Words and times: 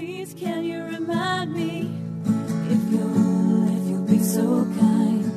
Please, 0.00 0.32
can 0.32 0.64
you 0.64 0.82
remind 0.82 1.52
me 1.52 1.90
if 2.24 2.90
you'll, 2.90 3.68
if 3.68 3.90
you'll 3.90 4.06
be 4.06 4.18
so 4.18 4.64
kind? 4.80 5.29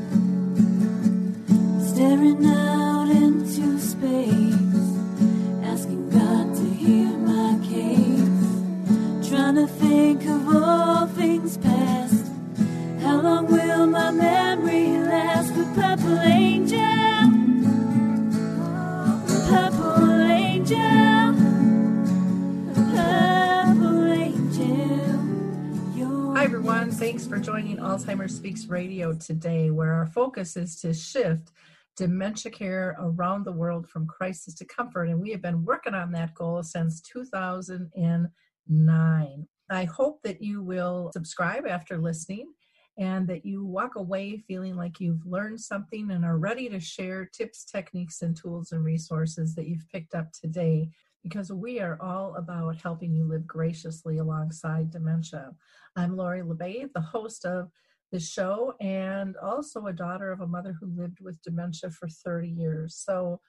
Joining 27.53 27.77
Alzheimer's 27.77 28.35
Speaks 28.35 28.65
Radio 28.65 29.13
today, 29.13 29.69
where 29.69 29.93
our 29.93 30.07
focus 30.07 30.57
is 30.57 30.81
to 30.81 30.91
shift 30.91 31.51
dementia 31.95 32.51
care 32.51 32.97
around 32.99 33.43
the 33.43 33.51
world 33.51 33.87
from 33.87 34.07
crisis 34.07 34.55
to 34.55 34.65
comfort. 34.65 35.03
And 35.03 35.21
we 35.21 35.29
have 35.29 35.43
been 35.43 35.63
working 35.63 35.93
on 35.93 36.11
that 36.13 36.33
goal 36.33 36.63
since 36.63 36.99
2009. 37.01 39.47
I 39.69 39.83
hope 39.83 40.23
that 40.23 40.41
you 40.41 40.63
will 40.63 41.11
subscribe 41.13 41.67
after 41.67 41.99
listening 41.99 42.51
and 42.97 43.27
that 43.27 43.45
you 43.45 43.63
walk 43.63 43.97
away 43.97 44.39
feeling 44.47 44.75
like 44.75 44.99
you've 44.99 45.23
learned 45.23 45.61
something 45.61 46.09
and 46.09 46.25
are 46.25 46.39
ready 46.39 46.69
to 46.69 46.79
share 46.79 47.29
tips, 47.31 47.65
techniques, 47.65 48.23
and 48.23 48.35
tools 48.35 48.71
and 48.71 48.83
resources 48.83 49.53
that 49.53 49.67
you've 49.67 49.87
picked 49.89 50.15
up 50.15 50.31
today 50.31 50.89
because 51.23 51.51
we 51.51 51.79
are 51.79 51.97
all 52.01 52.35
about 52.35 52.81
helping 52.81 53.13
you 53.13 53.23
live 53.23 53.47
graciously 53.47 54.17
alongside 54.17 54.91
dementia. 54.91 55.51
I'm 55.95 56.17
Lori 56.17 56.41
La 56.41 56.53
Bey, 56.53 56.85
the 56.93 57.01
host 57.01 57.45
of 57.45 57.69
the 58.11 58.19
show, 58.19 58.73
and 58.81 59.37
also 59.37 59.87
a 59.87 59.93
daughter 59.93 60.31
of 60.31 60.41
a 60.41 60.47
mother 60.47 60.75
who 60.79 60.93
lived 60.95 61.19
with 61.21 61.41
dementia 61.41 61.89
for 61.91 62.09
30 62.09 62.49
years. 62.49 62.95
So, 62.95 63.39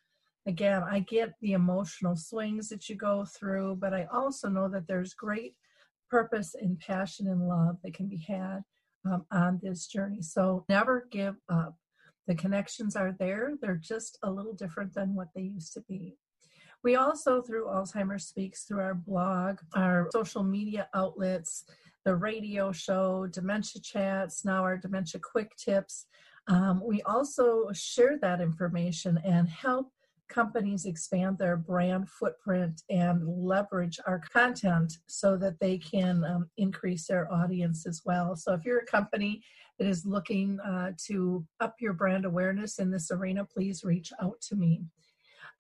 again, 0.47 0.85
I 0.89 1.01
get 1.01 1.33
the 1.41 1.53
emotional 1.53 2.17
swings 2.17 2.69
that 2.69 2.89
you 2.89 2.95
go 2.95 3.25
through, 3.25 3.77
but 3.77 3.93
I 3.93 4.07
also 4.13 4.49
know 4.49 4.69
that 4.69 4.87
there's 4.87 5.13
great 5.15 5.55
purpose 6.09 6.55
and 6.55 6.79
passion 6.79 7.27
and 7.27 7.49
love 7.49 7.79
that 7.83 7.95
can 7.95 8.07
be 8.07 8.25
had 8.29 8.63
um, 9.05 9.27
on 9.33 9.59
this 9.63 9.89
journey. 9.89 10.23
So, 10.23 10.65
never 10.69 11.09
give 11.11 11.35
up. 11.49 11.77
The 12.29 12.37
connections 12.37 12.95
are 12.95 13.15
there, 13.19 13.55
they're 13.61 13.75
just 13.75 14.17
a 14.23 14.31
little 14.31 14.55
different 14.55 14.95
than 14.95 15.15
what 15.15 15.29
they 15.35 15.43
used 15.43 15.73
to 15.75 15.81
be. 15.89 16.17
We 16.85 16.97
also, 16.97 17.41
through 17.41 17.67
Alzheimer's 17.67 18.27
Speaks, 18.27 18.65
through 18.65 18.81
our 18.81 18.95
blog, 18.95 19.59
our 19.75 20.09
social 20.13 20.45
media 20.45 20.87
outlets, 20.95 21.65
the 22.05 22.15
radio 22.15 22.73
show, 22.73 23.27
Dementia 23.27 23.81
Chats, 23.81 24.45
now 24.45 24.63
our 24.63 24.77
Dementia 24.77 25.19
Quick 25.21 25.57
Tips, 25.57 26.07
um, 26.47 26.83
we 26.85 27.01
also 27.03 27.69
share 27.73 28.19
that 28.21 28.43
information 28.43 29.19
and 29.25 29.49
help 29.49 29.91
companies 30.29 30.85
expand 30.85 31.39
their 31.39 31.57
brand 31.57 32.09
footprint 32.09 32.83
and 32.91 33.27
leverage 33.27 33.99
our 34.07 34.19
content 34.19 34.99
so 35.07 35.39
that 35.39 35.59
they 35.61 35.79
can 35.79 36.23
um, 36.25 36.51
increase 36.59 37.07
their 37.07 37.33
audience 37.33 37.87
as 37.87 38.03
well. 38.05 38.37
So, 38.37 38.53
if 38.53 38.65
you're 38.65 38.81
a 38.81 38.87
company 38.87 39.43
that 39.79 39.89
is 39.89 40.05
looking 40.05 40.61
uh, 40.61 40.93
to 41.07 41.47
up 41.61 41.77
your 41.81 41.95
brand 41.95 42.27
awareness 42.27 42.79
in 42.79 42.91
this 42.91 43.11
arena, 43.11 43.45
please 43.45 43.85
reach 43.85 44.13
out 44.21 44.39
to 44.49 44.57
me. 44.57 44.83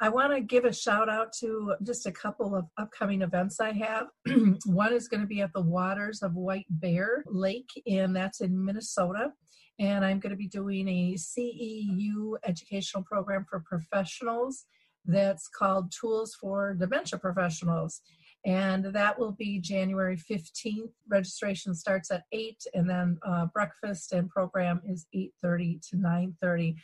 I 0.00 0.08
want 0.08 0.32
to 0.32 0.40
give 0.40 0.64
a 0.64 0.72
shout 0.72 1.08
out 1.08 1.32
to 1.40 1.74
just 1.82 2.06
a 2.06 2.12
couple 2.12 2.54
of 2.54 2.64
upcoming 2.78 3.22
events 3.22 3.60
I 3.60 3.72
have. 3.72 4.08
One 4.66 4.92
is 4.92 5.08
going 5.08 5.20
to 5.20 5.26
be 5.26 5.40
at 5.40 5.52
the 5.52 5.62
waters 5.62 6.22
of 6.22 6.34
White 6.34 6.66
Bear 6.68 7.22
Lake, 7.26 7.70
and 7.86 8.14
that's 8.14 8.40
in 8.40 8.64
Minnesota. 8.64 9.32
And 9.78 10.04
I'm 10.04 10.18
going 10.18 10.30
to 10.30 10.36
be 10.36 10.48
doing 10.48 10.88
a 10.88 11.14
CEU 11.14 12.34
educational 12.44 13.04
program 13.04 13.46
for 13.48 13.60
professionals 13.60 14.64
that's 15.04 15.48
called 15.48 15.92
Tools 15.92 16.36
for 16.40 16.74
Dementia 16.74 17.18
Professionals. 17.18 18.00
And 18.46 18.84
that 18.84 19.18
will 19.18 19.32
be 19.32 19.58
January 19.58 20.16
15th. 20.16 20.92
Registration 21.08 21.74
starts 21.74 22.10
at 22.10 22.24
8, 22.30 22.62
and 22.74 22.88
then 22.88 23.18
uh, 23.26 23.46
breakfast 23.46 24.12
and 24.12 24.28
program 24.28 24.82
is 24.86 25.06
8.30 25.14 25.88
to 25.90 25.96
9.30. 25.96 26.74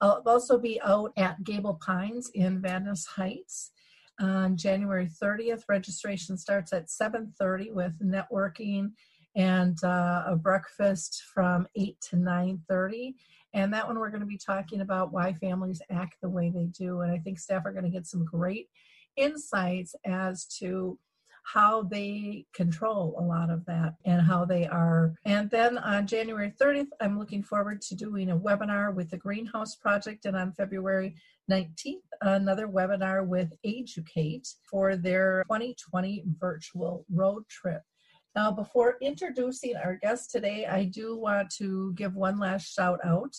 I'll 0.00 0.22
also 0.26 0.58
be 0.58 0.80
out 0.82 1.12
at 1.16 1.42
Gable 1.44 1.74
Pines 1.74 2.30
in 2.34 2.62
Vadnais 2.62 3.06
Heights 3.06 3.72
on 4.20 4.56
January 4.56 5.08
30th. 5.22 5.62
Registration 5.68 6.36
starts 6.36 6.72
at 6.72 6.88
7:30 6.88 7.72
with 7.72 7.98
networking 8.00 8.92
and 9.36 9.82
uh, 9.84 10.24
a 10.26 10.36
breakfast 10.36 11.24
from 11.32 11.66
8 11.76 12.00
to 12.10 12.16
9:30. 12.16 13.14
And 13.54 13.72
that 13.72 13.86
one 13.86 13.98
we're 13.98 14.10
going 14.10 14.20
to 14.20 14.26
be 14.26 14.38
talking 14.38 14.82
about 14.82 15.12
why 15.12 15.32
families 15.32 15.80
act 15.90 16.16
the 16.20 16.28
way 16.28 16.50
they 16.50 16.66
do. 16.66 17.00
And 17.00 17.10
I 17.10 17.18
think 17.18 17.38
staff 17.38 17.64
are 17.64 17.72
going 17.72 17.84
to 17.84 17.90
get 17.90 18.06
some 18.06 18.24
great 18.24 18.68
insights 19.16 19.94
as 20.04 20.44
to 20.58 20.98
how 21.52 21.82
they 21.82 22.44
control 22.54 23.16
a 23.18 23.22
lot 23.22 23.48
of 23.48 23.64
that 23.64 23.94
and 24.04 24.20
how 24.20 24.44
they 24.44 24.66
are. 24.66 25.14
And 25.24 25.50
then 25.50 25.78
on 25.78 26.06
January 26.06 26.52
30th, 26.60 26.88
I'm 27.00 27.18
looking 27.18 27.42
forward 27.42 27.80
to 27.82 27.94
doing 27.94 28.30
a 28.30 28.36
webinar 28.36 28.94
with 28.94 29.10
the 29.10 29.16
Greenhouse 29.16 29.74
Project. 29.76 30.26
And 30.26 30.36
on 30.36 30.52
February 30.52 31.14
19th, 31.50 32.02
another 32.20 32.68
webinar 32.68 33.26
with 33.26 33.50
Educate 33.64 34.46
for 34.70 34.96
their 34.96 35.42
2020 35.50 36.24
virtual 36.38 37.06
road 37.10 37.44
trip. 37.48 37.82
Now, 38.36 38.50
before 38.50 38.98
introducing 39.00 39.74
our 39.76 39.98
guest 40.02 40.30
today, 40.30 40.66
I 40.66 40.84
do 40.84 41.16
want 41.16 41.50
to 41.56 41.94
give 41.94 42.14
one 42.14 42.38
last 42.38 42.72
shout 42.72 43.00
out 43.04 43.34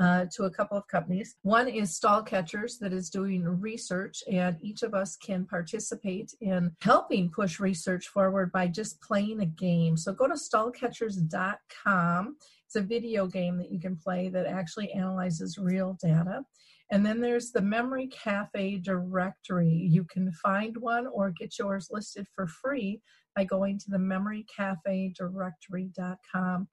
uh, 0.00 0.24
to 0.32 0.44
a 0.44 0.50
couple 0.50 0.78
of 0.78 0.86
companies. 0.88 1.36
One 1.42 1.68
is 1.68 1.94
Stall 1.94 2.22
Catchers 2.22 2.78
that 2.78 2.94
is 2.94 3.10
doing 3.10 3.44
research, 3.44 4.22
and 4.32 4.56
each 4.62 4.82
of 4.82 4.94
us 4.94 5.16
can 5.16 5.44
participate 5.44 6.32
in 6.40 6.72
helping 6.80 7.28
push 7.30 7.60
research 7.60 8.08
forward 8.08 8.50
by 8.50 8.66
just 8.66 9.02
playing 9.02 9.40
a 9.40 9.46
game. 9.46 9.98
So 9.98 10.12
go 10.12 10.26
to 10.26 10.34
stallcatchers.com. 10.34 12.36
It's 12.66 12.76
a 12.76 12.80
video 12.80 13.26
game 13.26 13.58
that 13.58 13.70
you 13.70 13.78
can 13.78 13.96
play 13.96 14.30
that 14.30 14.46
actually 14.46 14.90
analyzes 14.92 15.58
real 15.58 15.98
data. 16.02 16.44
And 16.92 17.04
then 17.04 17.20
there's 17.20 17.52
the 17.52 17.60
Memory 17.60 18.06
Cafe 18.08 18.78
directory. 18.78 19.68
You 19.68 20.04
can 20.04 20.32
find 20.32 20.74
one 20.78 21.08
or 21.08 21.30
get 21.30 21.58
yours 21.58 21.88
listed 21.90 22.26
for 22.34 22.46
free 22.46 23.02
by 23.36 23.44
going 23.44 23.78
to 23.80 23.90
the 23.90 23.98
memorycafedirectory.com. 23.98 26.68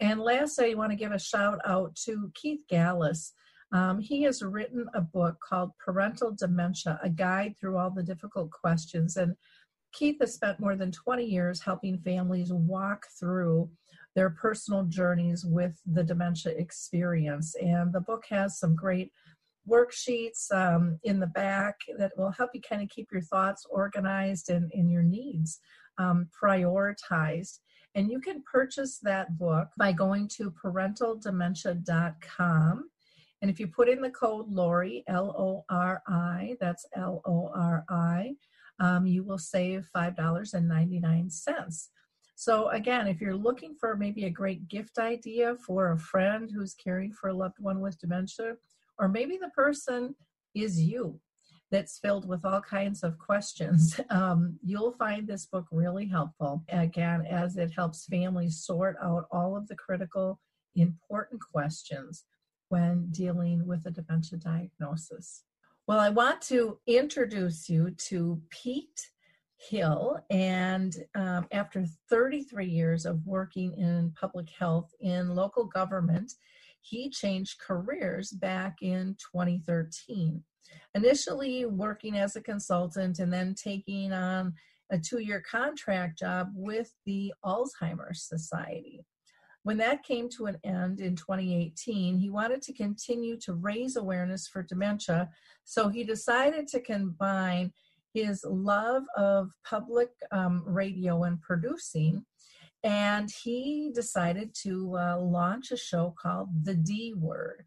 And 0.00 0.20
last, 0.20 0.60
I 0.60 0.74
want 0.74 0.90
to 0.90 0.96
give 0.96 1.12
a 1.12 1.18
shout 1.18 1.58
out 1.64 1.94
to 2.04 2.30
Keith 2.34 2.62
Gallus. 2.68 3.32
Um, 3.72 3.98
he 3.98 4.22
has 4.22 4.42
written 4.42 4.86
a 4.94 5.00
book 5.00 5.36
called 5.46 5.72
Parental 5.84 6.34
Dementia, 6.38 7.00
a 7.02 7.08
guide 7.08 7.54
through 7.58 7.78
all 7.78 7.90
the 7.90 8.02
difficult 8.02 8.50
questions. 8.50 9.16
And 9.16 9.34
Keith 9.92 10.16
has 10.20 10.34
spent 10.34 10.60
more 10.60 10.76
than 10.76 10.92
20 10.92 11.24
years 11.24 11.62
helping 11.62 11.98
families 11.98 12.52
walk 12.52 13.06
through 13.18 13.70
their 14.14 14.30
personal 14.30 14.84
journeys 14.84 15.44
with 15.44 15.80
the 15.86 16.04
dementia 16.04 16.52
experience. 16.52 17.54
And 17.56 17.92
the 17.92 18.00
book 18.00 18.24
has 18.30 18.58
some 18.58 18.74
great 18.74 19.12
worksheets 19.68 20.52
um, 20.52 20.98
in 21.04 21.18
the 21.18 21.26
back 21.26 21.76
that 21.98 22.12
will 22.16 22.30
help 22.30 22.50
you 22.54 22.60
kind 22.60 22.82
of 22.82 22.88
keep 22.88 23.08
your 23.12 23.22
thoughts 23.22 23.66
organized 23.68 24.48
and, 24.50 24.70
and 24.74 24.90
your 24.90 25.02
needs 25.02 25.60
um, 25.98 26.28
prioritized. 26.42 27.58
And 27.96 28.08
you 28.10 28.20
can 28.20 28.42
purchase 28.42 28.98
that 28.98 29.38
book 29.38 29.68
by 29.78 29.90
going 29.90 30.28
to 30.36 30.50
parentaldementia.com. 30.50 32.90
And 33.40 33.50
if 33.50 33.58
you 33.58 33.68
put 33.68 33.88
in 33.88 34.02
the 34.02 34.10
code 34.10 34.48
Lori, 34.48 35.02
L 35.08 35.34
O 35.36 35.64
R 35.74 36.02
I, 36.06 36.56
that's 36.60 36.84
L 36.94 37.22
O 37.24 37.50
R 37.54 37.86
I, 37.88 38.34
um, 38.80 39.06
you 39.06 39.24
will 39.24 39.38
save 39.38 39.88
$5.99. 39.96 41.88
So, 42.38 42.68
again, 42.68 43.06
if 43.06 43.22
you're 43.22 43.34
looking 43.34 43.74
for 43.80 43.96
maybe 43.96 44.26
a 44.26 44.30
great 44.30 44.68
gift 44.68 44.98
idea 44.98 45.56
for 45.66 45.92
a 45.92 45.98
friend 45.98 46.50
who's 46.54 46.74
caring 46.74 47.12
for 47.12 47.30
a 47.30 47.34
loved 47.34 47.60
one 47.60 47.80
with 47.80 47.98
dementia, 47.98 48.56
or 48.98 49.08
maybe 49.08 49.38
the 49.38 49.48
person 49.50 50.14
is 50.54 50.78
you 50.78 51.18
that's 51.70 51.98
filled 51.98 52.28
with 52.28 52.44
all 52.44 52.60
kinds 52.60 53.02
of 53.02 53.18
questions. 53.18 54.00
Um, 54.10 54.58
you'll 54.64 54.92
find 54.92 55.26
this 55.26 55.46
book 55.46 55.66
really 55.70 56.06
helpful, 56.06 56.64
again, 56.68 57.26
as 57.28 57.56
it 57.56 57.70
helps 57.70 58.06
families 58.06 58.64
sort 58.64 58.96
out 59.02 59.26
all 59.30 59.56
of 59.56 59.66
the 59.68 59.74
critical, 59.74 60.38
important 60.74 61.40
questions 61.40 62.24
when 62.68 63.08
dealing 63.10 63.66
with 63.66 63.84
a 63.86 63.90
dementia 63.90 64.38
diagnosis. 64.38 65.42
Well, 65.86 65.98
I 65.98 66.08
want 66.08 66.40
to 66.42 66.78
introduce 66.86 67.68
you 67.68 67.90
to 68.08 68.40
Pete 68.50 69.08
Hill. 69.58 70.18
And 70.30 70.94
um, 71.14 71.46
after 71.52 71.84
33 72.10 72.66
years 72.66 73.06
of 73.06 73.26
working 73.26 73.72
in 73.74 74.12
public 74.18 74.48
health 74.50 74.92
in 75.00 75.34
local 75.34 75.64
government, 75.64 76.32
he 76.80 77.10
changed 77.10 77.60
careers 77.60 78.30
back 78.30 78.82
in 78.82 79.16
2013 79.32 80.42
initially 80.94 81.66
working 81.66 82.16
as 82.16 82.36
a 82.36 82.40
consultant 82.40 83.18
and 83.18 83.32
then 83.32 83.54
taking 83.54 84.12
on 84.12 84.54
a 84.90 84.98
two 84.98 85.18
year 85.18 85.42
contract 85.48 86.18
job 86.18 86.50
with 86.54 86.92
the 87.04 87.32
Alzheimer's 87.44 88.22
Society. 88.22 89.04
When 89.64 89.78
that 89.78 90.04
came 90.04 90.28
to 90.36 90.46
an 90.46 90.58
end 90.62 91.00
in 91.00 91.16
2018, 91.16 92.18
he 92.18 92.30
wanted 92.30 92.62
to 92.62 92.72
continue 92.72 93.36
to 93.38 93.54
raise 93.54 93.96
awareness 93.96 94.46
for 94.46 94.62
dementia, 94.62 95.28
so 95.64 95.88
he 95.88 96.04
decided 96.04 96.68
to 96.68 96.80
combine 96.80 97.72
his 98.14 98.44
love 98.48 99.02
of 99.16 99.50
public 99.68 100.10
um, 100.30 100.62
radio 100.64 101.24
and 101.24 101.40
producing, 101.42 102.24
and 102.84 103.28
he 103.42 103.90
decided 103.92 104.54
to 104.62 104.96
uh, 104.96 105.18
launch 105.18 105.72
a 105.72 105.76
show 105.76 106.14
called 106.22 106.48
The 106.64 106.74
D 106.74 107.14
Word, 107.16 107.64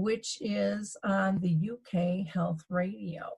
which 0.00 0.38
is 0.40 0.96
on 1.04 1.38
the 1.40 1.70
UK 1.72 2.26
Health 2.26 2.64
Radio. 2.68 3.30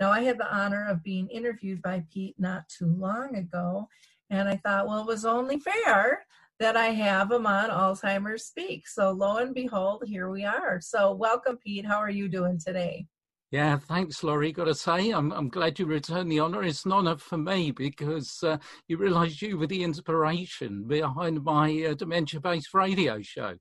Now, 0.00 0.10
I 0.10 0.20
had 0.20 0.38
the 0.38 0.54
honor 0.54 0.86
of 0.88 1.02
being 1.02 1.28
interviewed 1.28 1.82
by 1.82 2.04
Pete 2.12 2.36
not 2.38 2.68
too 2.68 2.94
long 2.98 3.34
ago, 3.34 3.88
and 4.30 4.48
I 4.48 4.56
thought, 4.56 4.86
well, 4.86 5.00
it 5.00 5.06
was 5.06 5.24
only 5.24 5.58
fair 5.58 6.24
that 6.60 6.76
I 6.76 6.86
have 6.86 7.30
him 7.30 7.46
on 7.46 7.70
Alzheimer's 7.70 8.44
Speak. 8.44 8.86
So 8.86 9.10
lo 9.10 9.36
and 9.36 9.54
behold, 9.54 10.04
here 10.06 10.30
we 10.30 10.44
are. 10.44 10.80
So 10.80 11.12
welcome, 11.12 11.56
Pete. 11.56 11.86
How 11.86 11.98
are 11.98 12.10
you 12.10 12.28
doing 12.28 12.58
today? 12.58 13.06
Yeah, 13.50 13.78
thanks, 13.78 14.22
Lori. 14.22 14.52
Got 14.52 14.64
to 14.64 14.74
say, 14.74 15.10
I'm 15.10 15.32
I'm 15.32 15.48
glad 15.48 15.78
you 15.78 15.86
returned 15.86 16.30
the 16.30 16.40
honour. 16.40 16.64
It's 16.64 16.84
an 16.84 16.92
honour 16.92 17.16
for 17.16 17.38
me 17.38 17.70
because 17.70 18.42
uh, 18.42 18.58
you 18.88 18.98
realise 18.98 19.40
you 19.40 19.56
were 19.56 19.66
the 19.66 19.82
inspiration 19.82 20.84
behind 20.86 21.42
my 21.42 21.86
uh, 21.88 21.94
dementia-based 21.94 22.74
radio 22.74 23.22
show. 23.22 23.54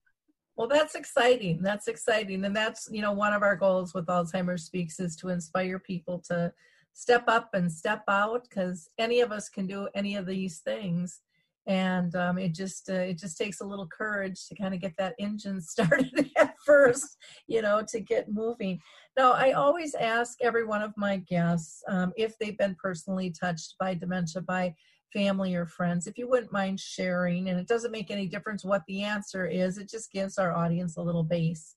Well, 0.58 0.68
that's 0.68 0.96
exciting. 0.96 1.62
That's 1.62 1.88
exciting, 1.88 2.44
and 2.44 2.56
that's 2.56 2.90
you 2.92 3.02
know 3.02 3.14
one 3.14 3.34
of 3.34 3.44
our 3.44 3.56
goals 3.56 3.94
with 3.94 4.08
Alzheimer's 4.08 4.64
Speaks 4.64 5.00
is 5.00 5.16
to 5.18 5.30
inspire 5.30 5.78
people 5.78 6.20
to 6.30 6.52
step 6.94 7.26
up 7.28 7.52
and 7.54 7.72
step 7.72 8.04
out 8.08 8.48
because 8.50 8.90
any 8.98 9.20
of 9.20 9.32
us 9.32 9.50
can 9.50 9.68
do 9.68 9.88
any 9.94 10.16
of 10.16 10.26
these 10.26 10.60
things 10.60 11.22
and 11.68 12.16
um, 12.16 12.40
it 12.40 12.56
just 12.56 12.90
uh, 12.90 12.94
it 12.94 13.20
just 13.20 13.38
takes 13.38 13.62
a 13.62 13.66
little 13.66 13.88
courage 13.88 14.48
to 14.48 14.56
kind 14.56 14.74
of 14.74 14.80
get 14.80 14.96
that 14.98 15.14
engine 15.20 15.62
started 15.74 16.32
at 16.38 16.56
first 16.66 17.18
you 17.46 17.62
know 17.62 17.84
to 17.88 18.00
get 18.00 18.32
moving 18.32 18.80
now 19.16 19.34
i 19.34 19.52
always 19.52 19.94
ask 19.94 20.40
every 20.42 20.66
one 20.66 20.82
of 20.82 20.92
my 20.98 21.18
guests 21.18 21.84
um, 21.88 22.12
if 22.18 22.36
they've 22.40 22.58
been 22.58 22.76
personally 22.82 23.30
touched 23.30 23.76
by 23.80 23.94
dementia 23.94 24.42
by 24.42 24.74
family 25.14 25.56
or 25.56 25.66
friends 25.66 26.08
if 26.08 26.18
you 26.18 26.28
wouldn't 26.30 26.52
mind 26.52 26.80
sharing 26.80 27.50
and 27.50 27.60
it 27.60 27.68
doesn't 27.68 27.92
make 27.92 28.12
any 28.12 28.28
difference 28.28 28.64
what 28.64 28.84
the 28.88 29.04
answer 29.04 29.46
is 29.46 29.78
it 29.78 29.90
just 29.90 30.12
gives 30.12 30.38
our 30.38 30.56
audience 30.56 30.98
a 30.98 31.02
little 31.02 31.24
base 31.24 31.76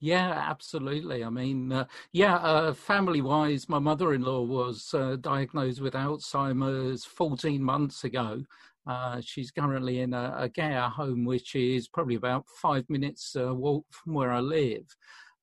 yeah, 0.00 0.30
absolutely. 0.30 1.24
I 1.24 1.30
mean, 1.30 1.72
uh, 1.72 1.86
yeah, 2.12 2.36
uh, 2.36 2.72
family 2.72 3.20
wise, 3.20 3.68
my 3.68 3.80
mother 3.80 4.14
in 4.14 4.22
law 4.22 4.42
was 4.42 4.94
uh, 4.94 5.16
diagnosed 5.20 5.80
with 5.80 5.94
Alzheimer's 5.94 7.04
14 7.04 7.60
months 7.60 8.04
ago. 8.04 8.44
Uh, 8.86 9.20
she's 9.20 9.50
currently 9.50 10.00
in 10.00 10.14
a, 10.14 10.34
a 10.38 10.48
care 10.48 10.82
home, 10.82 11.24
which 11.24 11.56
is 11.56 11.88
probably 11.88 12.14
about 12.14 12.46
five 12.48 12.88
minutes 12.88 13.34
uh, 13.36 13.52
walk 13.52 13.84
from 13.90 14.14
where 14.14 14.30
I 14.30 14.38
live. 14.38 14.86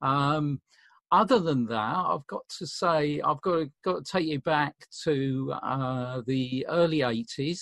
Um, 0.01 0.61
other 1.11 1.39
than 1.39 1.65
that, 1.67 1.95
I've 1.95 2.25
got 2.27 2.47
to 2.57 2.67
say, 2.67 3.21
I've 3.21 3.41
got 3.41 3.55
to, 3.55 3.71
got 3.83 4.05
to 4.05 4.11
take 4.11 4.27
you 4.27 4.39
back 4.39 4.75
to 5.03 5.53
uh, 5.61 6.21
the 6.25 6.65
early 6.69 6.99
80s 6.99 7.61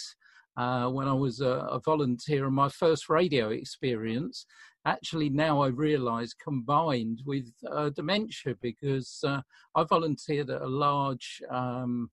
uh, 0.57 0.87
when 0.89 1.07
I 1.07 1.13
was 1.13 1.41
a, 1.41 1.49
a, 1.49 1.79
volunteer 1.79 2.45
and 2.45 2.55
my 2.55 2.69
first 2.69 3.09
radio 3.09 3.49
experience. 3.49 4.45
Actually, 4.85 5.29
now 5.29 5.61
I 5.61 5.67
realise 5.67 6.33
combined 6.33 7.21
with 7.25 7.51
uh, 7.69 7.89
dementia 7.89 8.55
because 8.61 9.19
uh, 9.25 9.41
I 9.75 9.83
volunteered 9.83 10.49
at 10.49 10.61
a 10.61 10.67
large 10.67 11.41
um, 11.49 12.09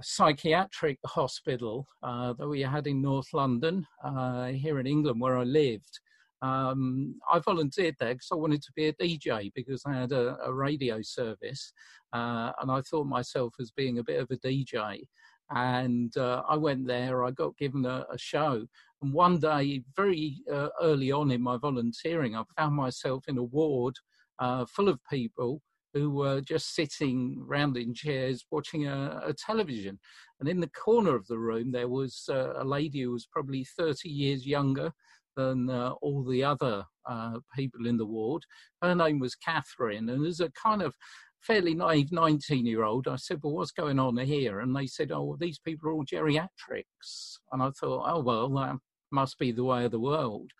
psychiatric 0.00 0.98
hospital 1.04 1.86
uh, 2.02 2.32
that 2.34 2.48
we 2.48 2.60
had 2.60 2.86
in 2.86 3.02
North 3.02 3.32
London, 3.32 3.86
uh, 4.04 4.46
here 4.46 4.78
in 4.78 4.86
England, 4.86 5.20
where 5.20 5.36
I 5.36 5.44
lived. 5.44 6.00
Um, 6.42 7.14
I 7.32 7.38
volunteered 7.38 7.96
there 7.98 8.14
because 8.14 8.28
I 8.32 8.36
wanted 8.36 8.62
to 8.62 8.72
be 8.74 8.86
a 8.86 8.92
DJ 8.92 9.52
because 9.54 9.82
I 9.86 9.94
had 9.94 10.12
a, 10.12 10.36
a 10.44 10.52
radio 10.52 11.00
service, 11.00 11.72
uh, 12.12 12.52
and 12.60 12.70
I 12.70 12.80
thought 12.82 13.06
myself 13.06 13.54
as 13.60 13.70
being 13.70 13.98
a 13.98 14.04
bit 14.04 14.20
of 14.20 14.30
a 14.30 14.36
DJ. 14.36 15.06
And 15.54 16.16
uh, 16.16 16.42
I 16.48 16.56
went 16.56 16.86
there. 16.86 17.24
I 17.24 17.30
got 17.30 17.56
given 17.58 17.84
a, 17.86 18.06
a 18.12 18.18
show, 18.18 18.66
and 19.02 19.12
one 19.12 19.38
day, 19.38 19.82
very 19.96 20.38
uh, 20.52 20.68
early 20.80 21.12
on 21.12 21.30
in 21.30 21.42
my 21.42 21.56
volunteering, 21.56 22.36
I 22.36 22.42
found 22.56 22.74
myself 22.74 23.24
in 23.28 23.38
a 23.38 23.42
ward 23.42 23.94
uh, 24.38 24.64
full 24.66 24.88
of 24.88 24.98
people 25.10 25.60
who 25.94 26.10
were 26.10 26.40
just 26.40 26.74
sitting 26.74 27.44
round 27.46 27.76
in 27.76 27.92
chairs 27.92 28.46
watching 28.50 28.86
a, 28.86 29.20
a 29.26 29.34
television. 29.34 29.98
And 30.40 30.48
in 30.48 30.60
the 30.60 30.70
corner 30.70 31.14
of 31.14 31.26
the 31.26 31.38
room, 31.38 31.70
there 31.70 31.88
was 31.88 32.24
uh, 32.30 32.54
a 32.56 32.64
lady 32.64 33.02
who 33.02 33.10
was 33.10 33.26
probably 33.26 33.64
30 33.64 34.08
years 34.08 34.46
younger 34.46 34.92
than 35.36 35.70
uh, 35.70 35.90
all 36.02 36.22
the 36.24 36.44
other 36.44 36.84
uh, 37.08 37.38
people 37.56 37.86
in 37.86 37.96
the 37.96 38.06
ward. 38.06 38.42
Her 38.82 38.94
name 38.94 39.18
was 39.18 39.34
Catherine, 39.34 40.08
and 40.08 40.26
as 40.26 40.40
a 40.40 40.50
kind 40.50 40.82
of 40.82 40.94
fairly 41.42 41.74
naive 41.74 42.12
19 42.12 42.64
year 42.64 42.84
old, 42.84 43.08
I 43.08 43.16
said, 43.16 43.40
Well, 43.42 43.54
what's 43.54 43.72
going 43.72 43.98
on 43.98 44.16
here? 44.18 44.60
And 44.60 44.74
they 44.74 44.86
said, 44.86 45.10
Oh, 45.12 45.24
well, 45.24 45.36
these 45.38 45.58
people 45.58 45.88
are 45.88 45.92
all 45.92 46.04
geriatrics. 46.04 47.38
And 47.52 47.62
I 47.62 47.70
thought, 47.70 48.04
Oh, 48.06 48.20
well, 48.20 48.48
that 48.50 48.76
must 49.10 49.38
be 49.38 49.52
the 49.52 49.64
way 49.64 49.84
of 49.84 49.90
the 49.90 50.00
world. 50.00 50.50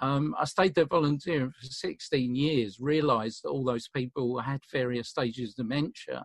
Um, 0.00 0.34
I 0.38 0.44
stayed 0.44 0.74
there 0.74 0.86
volunteering 0.86 1.50
for 1.50 1.66
16 1.66 2.34
years, 2.34 2.78
realised 2.80 3.42
that 3.42 3.48
all 3.48 3.64
those 3.64 3.88
people 3.88 4.38
had 4.38 4.60
various 4.72 5.08
stages 5.08 5.50
of 5.50 5.56
dementia. 5.56 6.24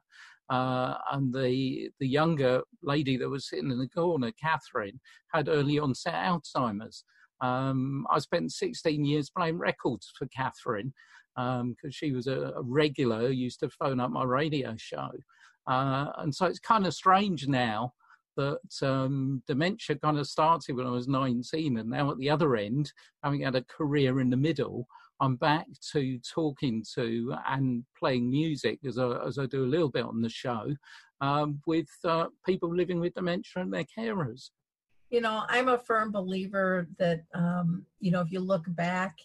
Uh, 0.49 0.95
and 1.11 1.33
the 1.33 1.89
the 1.99 2.07
younger 2.07 2.61
lady 2.83 3.17
that 3.17 3.29
was 3.29 3.49
sitting 3.49 3.71
in 3.71 3.79
the 3.79 3.87
corner, 3.87 4.31
Catherine, 4.39 4.99
had 5.33 5.47
early 5.47 5.79
onset 5.79 6.13
Alzheimer's. 6.13 7.05
Um, 7.43 8.07
I 8.09 8.19
spent 8.19 8.53
16 8.53 9.03
years 9.03 9.29
playing 9.29 9.57
records 9.57 10.11
for 10.17 10.27
Catherine 10.27 10.93
because 11.35 11.61
um, 11.61 11.75
she 11.91 12.11
was 12.11 12.27
a, 12.27 12.53
a, 12.55 12.61
regular, 12.61 13.29
used 13.29 13.59
to 13.59 13.69
phone 13.69 13.99
up 13.99 14.11
my 14.11 14.23
radio 14.23 14.75
show. 14.77 15.09
Uh, 15.67 16.07
and 16.19 16.33
so 16.33 16.45
it's 16.45 16.59
kind 16.59 16.87
of 16.87 16.93
strange 16.93 17.47
now 17.47 17.91
that 18.37 18.59
um, 18.81 19.43
dementia 19.45 19.97
kind 19.97 20.17
of 20.17 20.27
started 20.27 20.75
when 20.75 20.87
I 20.87 20.91
was 20.91 21.07
19, 21.07 21.77
and 21.77 21.89
now 21.89 22.11
at 22.11 22.17
the 22.17 22.29
other 22.29 22.55
end, 22.55 22.91
having 23.23 23.41
had 23.41 23.55
a 23.55 23.63
career 23.63 24.21
in 24.21 24.29
the 24.29 24.37
middle, 24.37 24.87
I'm 25.19 25.35
back 25.35 25.67
to 25.91 26.19
talking 26.19 26.83
to 26.95 27.35
and 27.47 27.83
playing 27.99 28.29
music 28.29 28.79
as 28.85 28.97
I, 28.97 29.25
as 29.25 29.37
I 29.37 29.45
do 29.47 29.65
a 29.65 29.67
little 29.67 29.89
bit 29.89 30.05
on 30.05 30.21
the 30.21 30.29
show 30.29 30.73
um, 31.21 31.61
with 31.67 31.89
uh, 32.05 32.27
people 32.45 32.75
living 32.75 32.99
with 32.99 33.13
dementia 33.13 33.61
and 33.61 33.73
their 33.73 33.85
carers. 33.97 34.49
You 35.13 35.21
know, 35.21 35.43
I'm 35.47 35.67
a 35.67 35.77
firm 35.77 36.11
believer 36.11 36.87
that, 36.97 37.21
um, 37.35 37.85
you 37.99 38.09
know, 38.09 38.21
if 38.21 38.31
you 38.31 38.39
look 38.39 38.63
back 38.69 39.19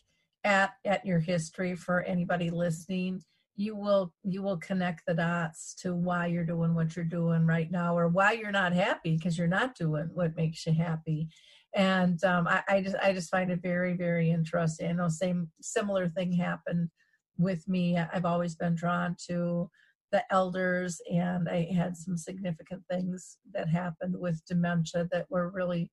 at, 0.44 0.74
at 0.84 1.06
your 1.06 1.18
history 1.18 1.74
for 1.74 2.02
anybody 2.02 2.50
listening, 2.50 3.22
you 3.56 3.74
will 3.74 4.12
you 4.22 4.42
will 4.42 4.58
connect 4.58 5.06
the 5.06 5.14
dots 5.14 5.74
to 5.76 5.94
why 5.94 6.26
you're 6.26 6.44
doing 6.44 6.74
what 6.74 6.94
you're 6.94 7.06
doing 7.06 7.46
right 7.46 7.70
now 7.70 7.96
or 7.96 8.06
why 8.06 8.32
you're 8.32 8.52
not 8.52 8.74
happy 8.74 9.16
because 9.16 9.38
you're 9.38 9.46
not 9.46 9.74
doing 9.76 10.10
what 10.12 10.36
makes 10.36 10.66
you 10.66 10.74
happy. 10.74 11.26
And 11.74 12.22
um, 12.22 12.46
I, 12.46 12.62
I, 12.68 12.82
just 12.82 12.96
i 13.02 13.14
just 13.14 13.30
find 13.30 13.50
it 13.50 13.62
very 13.62 13.94
very 13.96 14.30
interesting. 14.30 14.90
I 14.90 14.92
know 14.92 15.08
same 15.08 15.48
similar 15.62 16.10
thing 16.10 16.32
happened 16.32 16.90
with 17.38 17.66
me. 17.66 17.96
I've 17.96 18.26
always 18.26 18.54
been 18.54 18.74
drawn 18.74 19.16
to 19.28 19.70
the 20.12 20.22
elders 20.30 21.00
and 21.10 21.48
i 21.48 21.68
had 21.74 21.96
some 21.96 22.16
significant 22.16 22.82
things 22.90 23.38
that 23.52 23.68
happened 23.68 24.16
with 24.18 24.44
dementia 24.46 25.06
that 25.10 25.26
were 25.30 25.50
really 25.50 25.90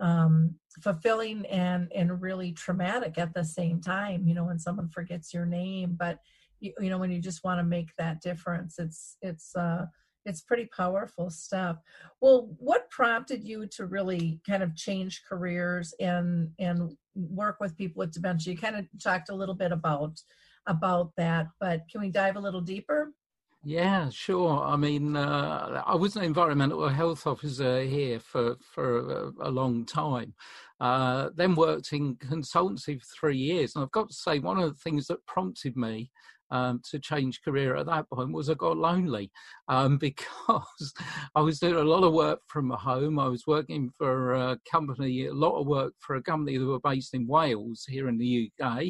um, 0.00 0.54
fulfilling 0.82 1.46
and 1.46 1.92
and 1.94 2.22
really 2.22 2.52
traumatic 2.52 3.18
at 3.18 3.34
the 3.34 3.44
same 3.44 3.80
time 3.80 4.26
you 4.26 4.34
know 4.34 4.44
when 4.44 4.58
someone 4.58 4.88
forgets 4.88 5.34
your 5.34 5.46
name. 5.46 5.96
But 5.98 6.18
you, 6.58 6.72
you 6.80 6.90
know 6.90 6.98
when 6.98 7.10
you 7.10 7.20
just 7.20 7.44
want 7.44 7.58
to 7.58 7.64
make 7.64 7.90
that 7.98 8.20
difference 8.20 8.78
it's 8.78 9.16
it's 9.22 9.54
uh 9.54 9.86
it's 10.26 10.42
pretty 10.42 10.68
powerful 10.76 11.30
stuff. 11.30 11.76
Well 12.20 12.54
what 12.58 12.90
prompted 12.90 13.46
you 13.46 13.66
to 13.76 13.86
really 13.86 14.40
kind 14.48 14.62
of 14.62 14.76
change 14.76 15.22
careers 15.28 15.94
and 16.00 16.50
and 16.58 16.96
work 17.14 17.58
with 17.60 17.76
people 17.76 18.00
with 18.00 18.12
dementia? 18.12 18.54
You 18.54 18.58
kind 18.58 18.76
of 18.76 18.86
talked 19.02 19.28
a 19.28 19.34
little 19.34 19.54
bit 19.54 19.72
about 19.72 20.18
about 20.66 21.10
that 21.16 21.48
but 21.58 21.82
can 21.90 22.00
we 22.00 22.10
dive 22.10 22.36
a 22.36 22.40
little 22.40 22.60
deeper 22.60 23.12
yeah, 23.62 24.08
sure. 24.10 24.62
I 24.62 24.76
mean, 24.76 25.16
uh, 25.16 25.82
I 25.86 25.94
was 25.94 26.16
an 26.16 26.24
environmental 26.24 26.88
health 26.88 27.26
officer 27.26 27.82
here 27.82 28.18
for 28.18 28.56
for 28.60 28.98
a, 28.98 29.48
a 29.48 29.50
long 29.50 29.84
time. 29.84 30.34
Uh, 30.80 31.28
then 31.34 31.54
worked 31.54 31.92
in 31.92 32.16
consultancy 32.16 32.98
for 32.98 33.06
three 33.06 33.36
years, 33.36 33.74
and 33.74 33.84
I've 33.84 33.90
got 33.90 34.08
to 34.08 34.14
say, 34.14 34.38
one 34.38 34.58
of 34.58 34.70
the 34.70 34.80
things 34.80 35.06
that 35.08 35.24
prompted 35.26 35.76
me 35.76 36.10
um, 36.50 36.80
to 36.90 36.98
change 36.98 37.42
career 37.42 37.76
at 37.76 37.86
that 37.86 38.08
point 38.10 38.32
was 38.32 38.48
I 38.50 38.54
got 38.54 38.76
lonely 38.76 39.30
um, 39.68 39.98
because 39.98 40.94
I 41.34 41.40
was 41.40 41.58
doing 41.58 41.74
a 41.74 41.82
lot 41.82 42.04
of 42.04 42.12
work 42.12 42.40
from 42.46 42.70
home. 42.70 43.18
I 43.18 43.28
was 43.28 43.46
working 43.46 43.90
for 43.98 44.34
a 44.34 44.58
company, 44.70 45.26
a 45.26 45.34
lot 45.34 45.60
of 45.60 45.66
work 45.66 45.92
for 45.98 46.16
a 46.16 46.22
company 46.22 46.58
that 46.58 46.66
were 46.66 46.80
based 46.80 47.14
in 47.14 47.26
Wales 47.26 47.84
here 47.88 48.08
in 48.08 48.18
the 48.18 48.50
UK. 48.62 48.84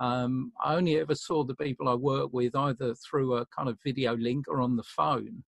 Um, 0.00 0.52
I 0.64 0.74
only 0.74 0.98
ever 0.98 1.14
saw 1.14 1.44
the 1.44 1.54
people 1.54 1.88
I 1.88 1.94
work 1.94 2.32
with 2.32 2.56
either 2.56 2.94
through 2.94 3.36
a 3.36 3.46
kind 3.46 3.68
of 3.68 3.78
video 3.84 4.16
link 4.16 4.46
or 4.48 4.60
on 4.60 4.76
the 4.76 4.82
phone. 4.82 5.44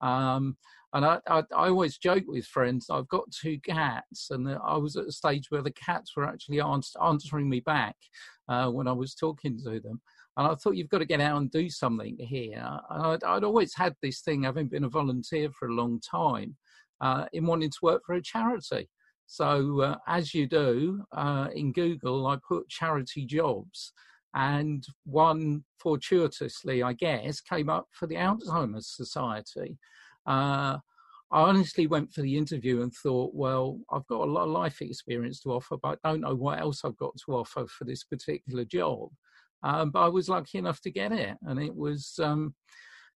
Um, 0.00 0.56
And 0.92 1.04
I, 1.04 1.18
I, 1.26 1.42
I, 1.54 1.68
always 1.68 1.98
joke 1.98 2.24
with 2.26 2.46
friends, 2.46 2.88
I've 2.88 3.08
got 3.08 3.30
two 3.30 3.58
cats, 3.60 4.30
and 4.30 4.48
I 4.48 4.76
was 4.76 4.96
at 4.96 5.08
a 5.08 5.12
stage 5.12 5.50
where 5.50 5.62
the 5.62 5.72
cats 5.72 6.16
were 6.16 6.24
actually 6.24 6.60
answering 6.60 7.48
me 7.48 7.60
back 7.60 7.96
uh, 8.48 8.70
when 8.70 8.88
I 8.88 8.92
was 8.92 9.14
talking 9.14 9.58
to 9.58 9.80
them. 9.80 10.00
And 10.36 10.46
I 10.46 10.54
thought, 10.54 10.76
you've 10.76 10.88
got 10.88 10.98
to 10.98 11.04
get 11.06 11.20
out 11.20 11.38
and 11.38 11.50
do 11.50 11.68
something 11.68 12.16
here. 12.18 12.64
And 12.90 13.02
I'd, 13.06 13.24
I'd 13.24 13.44
always 13.44 13.74
had 13.74 13.94
this 14.00 14.20
thing, 14.20 14.44
having 14.44 14.68
been 14.68 14.84
a 14.84 14.88
volunteer 14.88 15.50
for 15.50 15.68
a 15.68 15.74
long 15.74 16.00
time, 16.00 16.56
uh, 17.00 17.26
in 17.32 17.44
wanting 17.46 17.70
to 17.70 17.78
work 17.82 18.02
for 18.06 18.14
a 18.14 18.22
charity. 18.22 18.88
So, 19.26 19.80
uh, 19.80 19.96
as 20.06 20.34
you 20.34 20.46
do 20.46 21.04
uh, 21.12 21.48
in 21.54 21.72
Google, 21.72 22.26
I 22.26 22.38
put 22.48 22.68
charity 22.68 23.26
jobs, 23.26 23.92
and 24.34 24.84
one 25.04 25.64
fortuitously, 25.78 26.82
I 26.82 26.92
guess, 26.92 27.40
came 27.40 27.68
up 27.68 27.88
for 27.90 28.06
the 28.06 28.16
Alzheimer's 28.16 28.88
Society. 28.88 29.78
Uh, 30.26 30.78
I 31.32 31.40
honestly 31.40 31.88
went 31.88 32.12
for 32.12 32.22
the 32.22 32.36
interview 32.36 32.82
and 32.82 32.92
thought, 32.92 33.34
well, 33.34 33.80
I've 33.90 34.06
got 34.06 34.28
a 34.28 34.30
lot 34.30 34.44
of 34.44 34.50
life 34.50 34.80
experience 34.80 35.40
to 35.40 35.52
offer, 35.52 35.76
but 35.76 35.98
I 36.04 36.08
don't 36.08 36.20
know 36.20 36.34
what 36.34 36.60
else 36.60 36.82
I've 36.84 36.96
got 36.96 37.16
to 37.24 37.34
offer 37.34 37.66
for 37.66 37.84
this 37.84 38.04
particular 38.04 38.64
job. 38.64 39.08
Um, 39.64 39.90
but 39.90 40.04
I 40.04 40.08
was 40.08 40.28
lucky 40.28 40.58
enough 40.58 40.80
to 40.82 40.90
get 40.90 41.10
it, 41.10 41.36
and 41.42 41.60
it 41.60 41.74
was 41.74 42.18
um, 42.22 42.54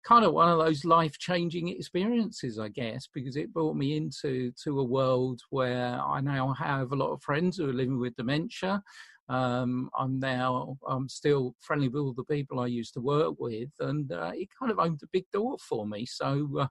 kind 0.04 0.24
of 0.24 0.32
one 0.32 0.48
of 0.48 0.58
those 0.58 0.84
life 0.84 1.18
changing 1.18 1.68
experiences, 1.68 2.58
I 2.58 2.68
guess, 2.68 3.08
because 3.12 3.36
it 3.36 3.52
brought 3.52 3.76
me 3.76 3.96
into 3.96 4.52
to 4.64 4.80
a 4.80 4.84
world 4.84 5.40
where 5.50 6.00
I 6.00 6.20
now 6.20 6.52
have 6.54 6.92
a 6.92 6.96
lot 6.96 7.12
of 7.12 7.22
friends 7.22 7.56
who 7.56 7.68
are 7.68 7.74
living 7.74 7.98
with 7.98 8.16
dementia. 8.16 8.82
Um, 9.28 9.90
I'm 9.96 10.18
now 10.18 10.76
I'm 10.88 11.08
still 11.08 11.54
friendly 11.60 11.88
with 11.88 12.00
all 12.00 12.12
the 12.12 12.24
people 12.24 12.60
I 12.60 12.66
used 12.66 12.94
to 12.94 13.00
work 13.00 13.34
with, 13.38 13.70
and 13.78 14.10
uh, 14.10 14.32
it 14.34 14.48
kind 14.58 14.72
of 14.72 14.78
opened 14.78 15.02
a 15.04 15.08
big 15.12 15.26
door 15.32 15.56
for 15.68 15.86
me. 15.86 16.06
So 16.06 16.48
uh, 16.58 16.66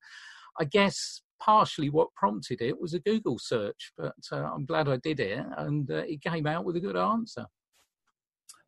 I 0.60 0.66
guess 0.66 1.22
partially 1.40 1.90
what 1.90 2.14
prompted 2.16 2.62
it 2.62 2.80
was 2.80 2.94
a 2.94 3.00
Google 3.00 3.40
search, 3.40 3.94
but 3.98 4.16
uh, 4.32 4.52
I'm 4.54 4.66
glad 4.66 4.90
I 4.90 4.98
did 4.98 5.20
it, 5.20 5.46
and 5.58 5.90
uh, 5.90 6.04
it 6.08 6.22
came 6.22 6.48
out 6.48 6.66
with 6.66 6.76
a 6.76 6.82
good 6.82 6.98
answer. 6.98 7.46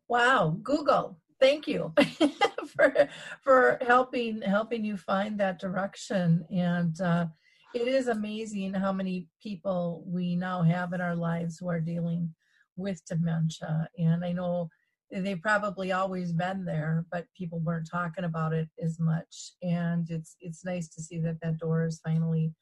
Wow, 0.08 0.56
Google 0.62 1.18
thank 1.42 1.66
you 1.66 1.92
for 2.68 3.08
for 3.42 3.78
helping 3.86 4.40
helping 4.42 4.84
you 4.84 4.96
find 4.96 5.38
that 5.38 5.58
direction. 5.58 6.46
And 6.50 6.98
uh, 7.00 7.26
it 7.74 7.88
is 7.88 8.06
amazing 8.06 8.74
how 8.74 8.92
many 8.92 9.26
people 9.42 10.04
we 10.06 10.36
now 10.36 10.62
have 10.62 10.92
in 10.92 11.00
our 11.00 11.16
lives 11.16 11.58
who 11.58 11.68
are 11.68 11.80
dealing 11.80 12.32
with 12.76 13.04
dementia. 13.06 13.88
And 13.98 14.24
i 14.24 14.32
know 14.32 14.70
they've 15.10 15.42
probably 15.42 15.92
always 15.92 16.32
been 16.32 16.64
there 16.64 17.04
but 17.12 17.26
people 17.36 17.58
weren't 17.60 17.90
talking 17.90 18.24
about 18.24 18.52
it 18.54 18.68
as 18.82 18.98
much. 19.00 19.52
And 19.62 20.08
it's 20.08 20.36
it's 20.40 20.64
nice 20.64 20.88
to 20.90 21.02
see 21.02 21.18
that 21.20 21.40
that 21.42 21.58
door 21.58 21.84
is 21.84 22.00
finally 22.04 22.54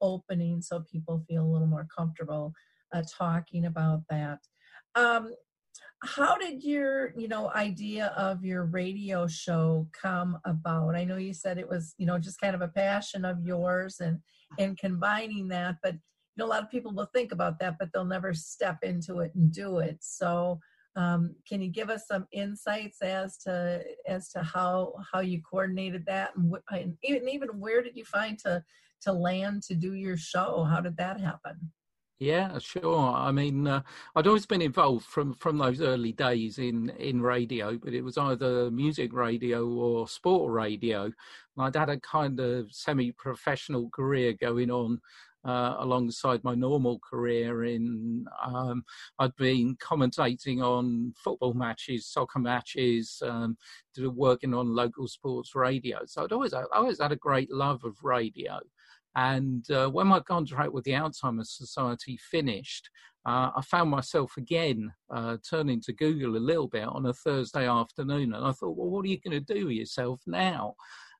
opening 0.00 0.62
so 0.62 0.84
people 0.90 1.24
feel 1.28 1.44
a 1.44 1.52
little 1.52 1.66
more 1.66 1.88
comfortable 1.94 2.52
uh, 2.94 3.02
talking 3.18 3.66
about 3.66 4.02
that. 4.08 4.38
Um, 4.94 5.34
how 6.02 6.36
did 6.36 6.62
your 6.62 7.12
you 7.18 7.28
know 7.28 7.50
idea 7.54 8.06
of 8.16 8.44
your 8.44 8.64
radio 8.64 9.26
show 9.26 9.86
come 9.92 10.38
about? 10.44 10.94
I 10.94 11.04
know 11.04 11.16
you 11.16 11.34
said 11.34 11.58
it 11.58 11.68
was 11.68 11.94
you 11.98 12.06
know 12.06 12.18
just 12.18 12.40
kind 12.40 12.54
of 12.54 12.60
a 12.62 12.68
passion 12.68 13.24
of 13.24 13.40
yours 13.44 14.00
and 14.00 14.18
and 14.58 14.78
combining 14.78 15.48
that 15.48 15.76
but 15.82 15.94
you 15.94 16.00
know 16.36 16.46
a 16.46 16.48
lot 16.48 16.62
of 16.62 16.70
people 16.70 16.94
will 16.94 17.10
think 17.12 17.32
about 17.32 17.58
that 17.58 17.76
but 17.78 17.88
they'll 17.92 18.04
never 18.04 18.32
step 18.32 18.78
into 18.82 19.20
it 19.20 19.32
and 19.34 19.52
do 19.52 19.78
it. 19.78 19.98
So 20.00 20.60
um, 20.96 21.34
can 21.48 21.60
you 21.60 21.68
give 21.68 21.90
us 21.90 22.06
some 22.06 22.26
insights 22.32 23.02
as 23.02 23.36
to 23.38 23.82
as 24.06 24.28
to 24.30 24.42
how 24.42 24.94
how 25.12 25.20
you 25.20 25.42
coordinated 25.42 26.04
that 26.06 26.30
and, 26.36 26.54
and 26.70 26.96
even 27.02 27.28
even 27.28 27.48
where 27.58 27.82
did 27.82 27.96
you 27.96 28.04
find 28.04 28.38
to 28.40 28.62
to 29.02 29.12
land 29.12 29.62
to 29.64 29.74
do 29.74 29.94
your 29.94 30.16
show? 30.16 30.64
How 30.64 30.80
did 30.80 30.96
that 30.96 31.20
happen 31.20 31.72
yeah, 32.18 32.58
sure. 32.58 32.98
I 33.14 33.30
mean, 33.30 33.66
uh, 33.68 33.82
I'd 34.16 34.26
always 34.26 34.46
been 34.46 34.62
involved 34.62 35.06
from 35.06 35.34
from 35.34 35.56
those 35.58 35.80
early 35.80 36.12
days 36.12 36.58
in 36.58 36.90
in 36.98 37.22
radio, 37.22 37.78
but 37.78 37.94
it 37.94 38.02
was 38.02 38.18
either 38.18 38.70
music 38.72 39.12
radio 39.12 39.64
or 39.68 40.08
sport 40.08 40.52
radio. 40.52 41.04
And 41.04 41.14
I'd 41.58 41.76
had 41.76 41.90
a 41.90 42.00
kind 42.00 42.40
of 42.40 42.72
semi-professional 42.72 43.90
career 43.90 44.32
going 44.32 44.68
on 44.70 45.00
uh, 45.44 45.76
alongside 45.78 46.42
my 46.42 46.54
normal 46.56 46.98
career 47.08 47.64
in 47.64 48.26
um, 48.44 48.82
I'd 49.20 49.36
been 49.36 49.76
commentating 49.76 50.60
on 50.60 51.14
football 51.16 51.54
matches, 51.54 52.06
soccer 52.06 52.40
matches, 52.40 53.22
um, 53.24 53.56
working 53.96 54.54
on 54.54 54.74
local 54.74 55.06
sports 55.06 55.54
radio. 55.54 56.00
So 56.06 56.24
I'd 56.24 56.32
always 56.32 56.52
I 56.52 56.64
always 56.72 57.00
had 57.00 57.12
a 57.12 57.16
great 57.16 57.52
love 57.52 57.84
of 57.84 58.02
radio. 58.02 58.58
And 59.16 59.68
uh, 59.70 59.88
when 59.88 60.06
my 60.06 60.20
contract 60.20 60.72
with 60.72 60.84
the 60.84 60.92
Alzheimer's 60.92 61.50
Society 61.50 62.18
finished, 62.30 62.88
uh, 63.26 63.50
I 63.56 63.62
found 63.62 63.90
myself 63.90 64.32
again 64.36 64.92
uh, 65.10 65.36
turning 65.48 65.80
to 65.82 65.92
Google 65.92 66.36
a 66.36 66.38
little 66.38 66.68
bit 66.68 66.84
on 66.84 67.06
a 67.06 67.12
Thursday 67.12 67.68
afternoon. 67.68 68.32
And 68.32 68.44
I 68.44 68.52
thought, 68.52 68.76
well, 68.76 68.88
what 68.88 69.04
are 69.04 69.08
you 69.08 69.20
going 69.20 69.44
to 69.44 69.54
do 69.54 69.66
with 69.66 69.76
yourself 69.76 70.22
now? 70.26 70.74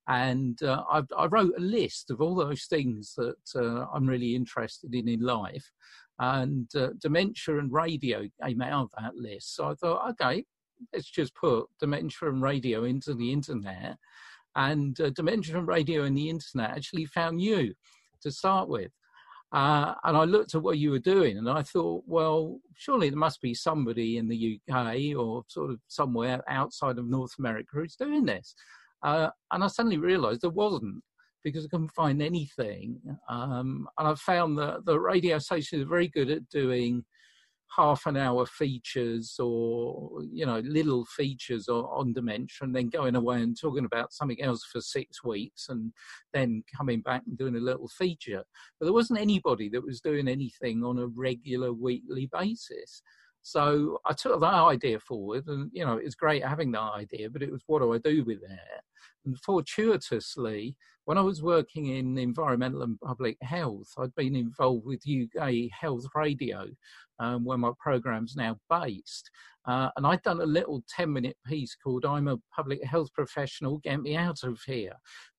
And 0.07 0.63
uh, 0.63 0.85
I, 0.91 1.03
I, 1.17 1.27
wrote 1.27 1.53
a 1.59 1.61
list 1.61 2.11
of 2.11 2.23
all 2.23 2.35
those 2.35 2.65
things 2.65 3.15
that 3.19 3.37
uh, 3.55 3.85
I'm 3.93 4.07
really 4.07 4.35
interested 4.35 4.95
in 4.95 5.07
in 5.07 5.21
life. 5.21 5.71
And 6.19 6.69
uh, 6.75 6.91
dementia 6.99 7.59
and 7.59 7.71
radio 7.71 8.27
came 8.43 8.63
out 8.63 8.85
of 8.85 9.03
that 9.03 9.17
list. 9.17 9.55
So 9.55 9.69
I 9.69 9.75
thought, 9.75 10.11
okay, 10.13 10.45
let's 10.95 11.11
just 11.11 11.35
put 11.35 11.67
dementia 11.79 12.31
and 12.31 12.43
radio 12.43 12.85
into 12.85 13.15
the 13.15 13.33
internet 13.33 13.99
and 14.59 15.01
uh, 15.01 15.11
Dementia 15.11 15.61
Radio 15.63 16.03
and 16.03 16.17
the 16.17 16.29
internet 16.29 16.71
actually 16.71 17.07
found 17.07 17.41
you 17.41 17.73
to 18.23 18.31
start 18.31 18.69
with. 18.69 18.91
Uh, 19.53 19.95
and 20.05 20.17
I 20.17 20.25
looked 20.25 20.55
at 20.55 20.63
what 20.63 20.79
you 20.79 20.91
were 20.91 20.99
doing 20.99 21.39
and 21.39 21.49
I 21.49 21.63
thought, 21.63 22.03
well, 22.07 22.59
surely 22.75 23.09
there 23.09 23.19
must 23.19 23.41
be 23.41 23.55
somebody 23.55 24.19
in 24.19 24.29
the 24.29 24.61
UK 24.69 25.17
or 25.17 25.45
sort 25.49 25.71
of 25.71 25.79
somewhere 25.87 26.43
outside 26.49 26.99
of 26.99 27.07
North 27.07 27.33
America 27.39 27.69
who's 27.73 27.97
doing 27.97 28.27
this. 28.27 28.55
Uh, 29.03 29.31
and 29.53 29.63
I 29.63 29.69
suddenly 29.69 29.97
realized 29.97 30.43
there 30.43 30.51
wasn't 30.51 31.03
because 31.45 31.65
I 31.65 31.69
couldn't 31.69 31.93
find 31.93 32.21
anything. 32.21 33.01
Um, 33.31 33.89
and 33.97 34.09
I 34.09 34.15
found 34.17 34.59
that 34.59 34.85
the 34.85 34.99
radio 34.99 35.39
stations 35.39 35.83
are 35.83 35.89
very 35.89 36.09
good 36.09 36.31
at 36.31 36.49
doing 36.51 37.05
half 37.75 38.07
an 38.07 38.17
hour 38.17 38.47
features 38.47 39.37
or 39.39 40.23
you 40.33 40.47
know 40.47 40.61
little 40.61 41.05
features 41.05 41.69
on, 41.69 41.85
on 41.85 42.13
dementia 42.13 42.63
and 42.63 42.75
then 42.75 42.89
going 42.89 43.15
away 43.15 43.43
and 43.43 43.59
talking 43.61 43.85
about 43.85 44.13
something 44.13 44.41
else 44.43 44.65
for 44.65 44.81
six 44.81 45.23
weeks 45.23 45.69
and 45.69 45.93
then 46.33 46.63
coming 46.77 47.01
back 47.01 47.23
and 47.27 47.37
doing 47.39 47.57
a 47.57 47.61
little 47.61 47.89
feature. 47.89 48.43
But 48.79 48.87
there 48.87 48.93
wasn't 48.93 49.21
anybody 49.21 49.69
that 49.71 49.85
was 49.85 50.01
doing 50.01 50.29
anything 50.29 50.83
on 50.83 50.99
a 50.99 51.07
regular 51.07 51.73
weekly 51.73 52.29
basis 52.33 53.03
so 53.43 54.01
I 54.05 54.13
took 54.13 54.41
that 54.41 54.47
idea 54.47 54.99
forward, 55.01 55.47
and 55.47 55.71
you 55.73 55.85
know, 55.85 55.97
it's 55.97 56.15
great 56.15 56.45
having 56.45 56.73
that 56.73 56.93
idea, 56.95 57.31
but 57.31 57.43
it 57.43 57.51
was 57.51 57.63
what 57.67 57.81
do 57.81 57.93
I 57.93 57.99
do 57.99 58.25
with 58.25 58.43
it? 58.43 58.83
And 59.25 59.39
fortuitously, 59.41 60.77
when 61.05 61.19
I 61.19 61.23
was 61.23 61.43
working 61.43 61.87
in 61.87 62.19
environmental 62.19 62.83
and 62.83 63.01
public 63.01 63.37
health, 63.43 63.93
I'd 63.99 64.15
been 64.15 64.37
involved 64.37 64.85
with 64.85 65.03
UK 65.09 65.71
Health 65.73 66.07
Radio, 66.15 66.67
um, 67.19 67.45
where 67.45 67.59
my 67.59 67.73
program's 67.79 68.37
now 68.37 68.59
based. 68.69 69.31
Uh, 69.67 69.91
and 69.97 70.07
I'd 70.07 70.23
done 70.23 70.41
a 70.41 70.47
little 70.47 70.83
10 70.95 71.13
minute 71.13 71.37
piece 71.47 71.75
called 71.75 72.05
I'm 72.05 72.29
a 72.29 72.39
Public 72.55 72.83
Health 72.85 73.13
Professional, 73.13 73.79
Get 73.79 74.01
Me 74.01 74.17
Out 74.17 74.45
of 74.45 74.61
Here 74.67 74.95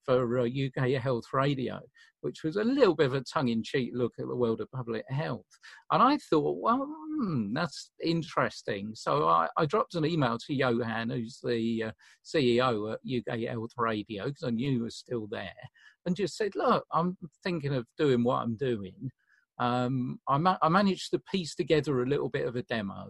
for 0.09 0.39
uh, 0.39 0.45
UK 0.45 0.99
Health 0.99 1.25
Radio, 1.33 1.79
which 2.21 2.43
was 2.43 2.55
a 2.55 2.63
little 2.63 2.95
bit 2.95 3.05
of 3.05 3.13
a 3.13 3.21
tongue 3.21 3.49
in 3.49 3.61
cheek 3.61 3.91
look 3.93 4.13
at 4.17 4.27
the 4.27 4.35
world 4.35 4.59
of 4.59 4.71
public 4.71 5.05
health. 5.07 5.45
And 5.91 6.01
I 6.01 6.17
thought, 6.17 6.57
well, 6.59 6.87
hmm, 6.87 7.53
that's 7.53 7.91
interesting. 8.03 8.93
So 8.95 9.27
I, 9.27 9.47
I, 9.55 9.67
dropped 9.67 9.93
an 9.93 10.05
email 10.05 10.39
to 10.39 10.53
Johan, 10.53 11.11
who's 11.11 11.39
the 11.43 11.83
uh, 11.83 11.91
CEO 12.25 12.93
at 12.93 12.99
UK 13.07 13.49
Health 13.51 13.73
Radio, 13.77 14.25
because 14.25 14.43
I 14.43 14.49
knew 14.49 14.71
he 14.71 14.77
was 14.79 14.95
still 14.95 15.27
there, 15.29 15.53
and 16.07 16.15
just 16.15 16.35
said, 16.35 16.55
look, 16.55 16.85
I'm 16.91 17.15
thinking 17.43 17.75
of 17.75 17.85
doing 17.95 18.23
what 18.23 18.41
I'm 18.41 18.55
doing. 18.55 19.11
Um, 19.59 20.19
I, 20.27 20.39
ma- 20.39 20.57
I 20.63 20.69
managed 20.69 21.11
to 21.11 21.21
piece 21.31 21.53
together 21.53 22.01
a 22.01 22.09
little 22.09 22.29
bit 22.29 22.47
of 22.47 22.55
a 22.55 22.63
demo 22.63 23.09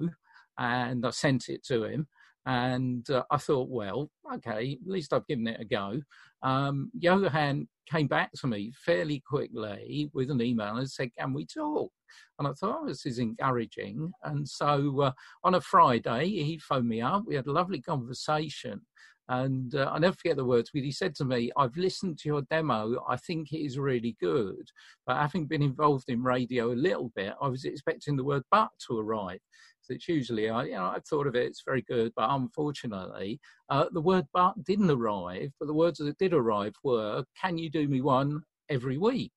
and 0.57 1.05
I 1.05 1.11
sent 1.11 1.47
it 1.47 1.63
to 1.67 1.85
him. 1.85 2.07
And 2.45 3.09
uh, 3.09 3.23
I 3.29 3.37
thought, 3.37 3.69
well, 3.69 4.09
okay, 4.35 4.77
at 4.81 4.91
least 4.91 5.13
I've 5.13 5.27
given 5.27 5.47
it 5.47 5.59
a 5.59 5.65
go. 5.65 6.01
Um, 6.41 6.89
Johan 6.97 7.67
came 7.89 8.07
back 8.07 8.31
to 8.33 8.47
me 8.47 8.71
fairly 8.85 9.21
quickly 9.27 10.09
with 10.13 10.31
an 10.31 10.41
email 10.41 10.77
and 10.77 10.89
said, 10.89 11.11
Can 11.17 11.33
we 11.33 11.45
talk? 11.45 11.91
And 12.37 12.47
I 12.47 12.51
thought, 12.51 12.79
oh, 12.81 12.87
this 12.87 13.05
is 13.05 13.19
encouraging. 13.19 14.11
And 14.23 14.47
so 14.47 15.01
uh, 15.01 15.11
on 15.43 15.55
a 15.55 15.61
Friday, 15.61 16.27
he 16.27 16.57
phoned 16.57 16.87
me 16.87 17.01
up. 17.01 17.23
We 17.25 17.35
had 17.35 17.47
a 17.47 17.51
lovely 17.51 17.81
conversation. 17.81 18.81
And 19.29 19.75
uh, 19.75 19.91
I 19.93 19.99
never 19.99 20.15
forget 20.15 20.37
the 20.37 20.43
words, 20.43 20.71
he 20.73 20.91
said 20.91 21.13
to 21.15 21.25
me, 21.25 21.51
I've 21.55 21.77
listened 21.77 22.17
to 22.19 22.29
your 22.29 22.41
demo. 22.49 22.95
I 23.07 23.15
think 23.15 23.53
it 23.53 23.63
is 23.63 23.77
really 23.77 24.17
good. 24.19 24.67
But 25.05 25.17
having 25.17 25.45
been 25.45 25.61
involved 25.61 26.09
in 26.09 26.23
radio 26.23 26.71
a 26.71 26.73
little 26.73 27.11
bit, 27.15 27.35
I 27.39 27.47
was 27.47 27.63
expecting 27.63 28.17
the 28.17 28.23
word 28.23 28.41
but 28.49 28.69
to 28.87 28.99
arrive. 28.99 29.39
So 29.81 29.93
it's 29.93 30.07
usually, 30.07 30.49
I, 30.49 30.63
you 30.63 30.71
know, 30.71 30.85
I 30.85 30.97
thought 31.07 31.27
of 31.27 31.35
it, 31.35 31.45
it's 31.45 31.61
very 31.63 31.83
good. 31.83 32.11
But 32.15 32.31
unfortunately, 32.31 33.39
uh, 33.69 33.85
the 33.91 34.01
word 34.01 34.25
but 34.33 34.63
didn't 34.63 34.89
arrive. 34.89 35.51
But 35.59 35.67
the 35.67 35.75
words 35.75 35.99
that 35.99 36.17
did 36.17 36.33
arrive 36.33 36.73
were, 36.83 37.23
can 37.39 37.59
you 37.59 37.69
do 37.69 37.87
me 37.87 38.01
one 38.01 38.41
every 38.67 38.97
week? 38.97 39.31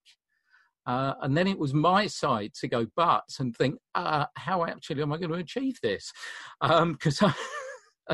Uh, 0.86 1.14
and 1.20 1.36
then 1.36 1.46
it 1.46 1.58
was 1.58 1.74
my 1.74 2.06
side 2.06 2.52
to 2.54 2.66
go 2.66 2.86
but 2.96 3.24
and 3.38 3.54
think, 3.54 3.76
uh, 3.94 4.24
how 4.36 4.64
actually 4.64 5.02
am 5.02 5.12
I 5.12 5.18
going 5.18 5.30
to 5.30 5.36
achieve 5.36 5.78
this? 5.82 6.10
Because 6.60 7.22
um, 7.22 7.34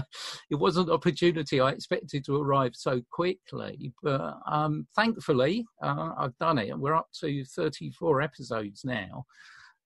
it 0.50 0.56
wasn't 0.56 0.88
an 0.88 0.94
opportunity 0.94 1.60
I 1.60 1.70
expected 1.70 2.24
to 2.26 2.40
arrive 2.40 2.72
so 2.74 3.00
quickly. 3.10 3.92
But 4.02 4.36
um, 4.50 4.86
thankfully, 4.96 5.66
uh, 5.82 6.12
I've 6.18 6.36
done 6.38 6.58
it. 6.58 6.78
We're 6.78 6.96
up 6.96 7.08
to 7.20 7.44
34 7.44 8.22
episodes 8.22 8.82
now. 8.84 9.24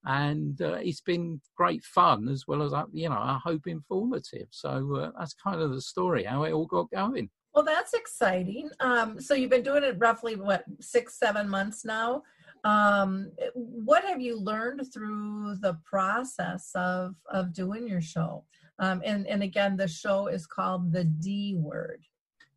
And 0.05 0.61
uh, 0.61 0.79
it's 0.81 1.01
been 1.01 1.39
great 1.55 1.83
fun 1.83 2.27
as 2.27 2.43
well 2.47 2.61
as, 2.61 2.73
uh, 2.73 2.83
you 2.91 3.07
know, 3.07 3.15
I 3.15 3.39
hope 3.41 3.67
informative. 3.67 4.47
So 4.51 4.95
uh, 4.97 5.11
that's 5.17 5.33
kind 5.33 5.61
of 5.61 5.71
the 5.71 5.81
story, 5.81 6.25
how 6.25 6.43
it 6.43 6.51
all 6.51 6.65
got 6.65 6.91
going. 6.91 7.29
Well, 7.55 7.63
that's 7.63 7.93
exciting. 7.93 8.69
Um, 8.79 9.21
so 9.21 9.33
you've 9.33 9.51
been 9.51 9.63
doing 9.63 9.83
it 9.83 9.95
roughly, 9.99 10.35
what, 10.35 10.65
six, 10.81 11.17
seven 11.19 11.47
months 11.47 11.85
now? 11.85 12.23
um, 12.63 13.31
what 13.53 14.05
have 14.05 14.21
you 14.21 14.39
learned 14.39 14.81
through 14.93 15.57
the 15.61 15.77
process 15.85 16.71
of 16.75 17.15
of 17.29 17.53
doing 17.53 17.87
your 17.87 18.01
show 18.01 18.45
um, 18.79 19.01
and 19.05 19.27
and 19.27 19.43
again 19.43 19.75
the 19.77 19.87
show 19.87 20.27
is 20.27 20.45
called 20.45 20.91
the 20.91 21.03
d 21.03 21.55
word 21.57 22.03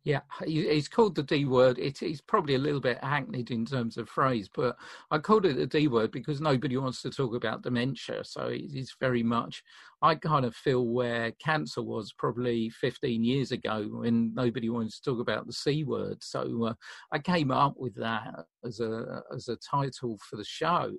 yeah, 0.07 0.21
it's 0.39 0.87
called 0.87 1.15
the 1.15 1.23
D 1.23 1.43
word. 1.43 1.77
It 1.77 2.01
is 2.01 2.21
probably 2.21 2.55
a 2.55 2.59
little 2.59 2.79
bit 2.79 3.03
hackneyed 3.03 3.51
in 3.51 3.65
terms 3.65 3.97
of 3.97 4.07
phrase, 4.07 4.49
but 4.55 4.77
I 5.11 5.17
called 5.17 5.45
it 5.45 5.57
the 5.57 5.67
D 5.67 5.89
word 5.89 6.11
because 6.11 6.39
nobody 6.39 6.77
wants 6.77 7.01
to 7.01 7.09
talk 7.09 7.35
about 7.35 7.61
dementia. 7.61 8.23
So 8.23 8.47
it's 8.49 8.95
very 9.01 9.21
much, 9.21 9.61
I 10.01 10.15
kind 10.15 10.45
of 10.45 10.55
feel 10.55 10.87
where 10.87 11.33
cancer 11.43 11.81
was 11.81 12.13
probably 12.13 12.69
15 12.69 13.21
years 13.21 13.51
ago 13.51 13.85
when 13.91 14.33
nobody 14.33 14.69
wanted 14.69 14.93
to 14.93 15.01
talk 15.01 15.19
about 15.19 15.45
the 15.45 15.51
C 15.51 15.83
word. 15.83 16.23
So 16.23 16.67
uh, 16.67 16.73
I 17.11 17.19
came 17.19 17.51
up 17.51 17.75
with 17.77 17.95
that 17.95 18.33
as 18.63 18.79
a 18.79 19.23
as 19.35 19.49
a 19.49 19.57
title 19.57 20.17
for 20.29 20.37
the 20.37 20.45
show. 20.45 20.89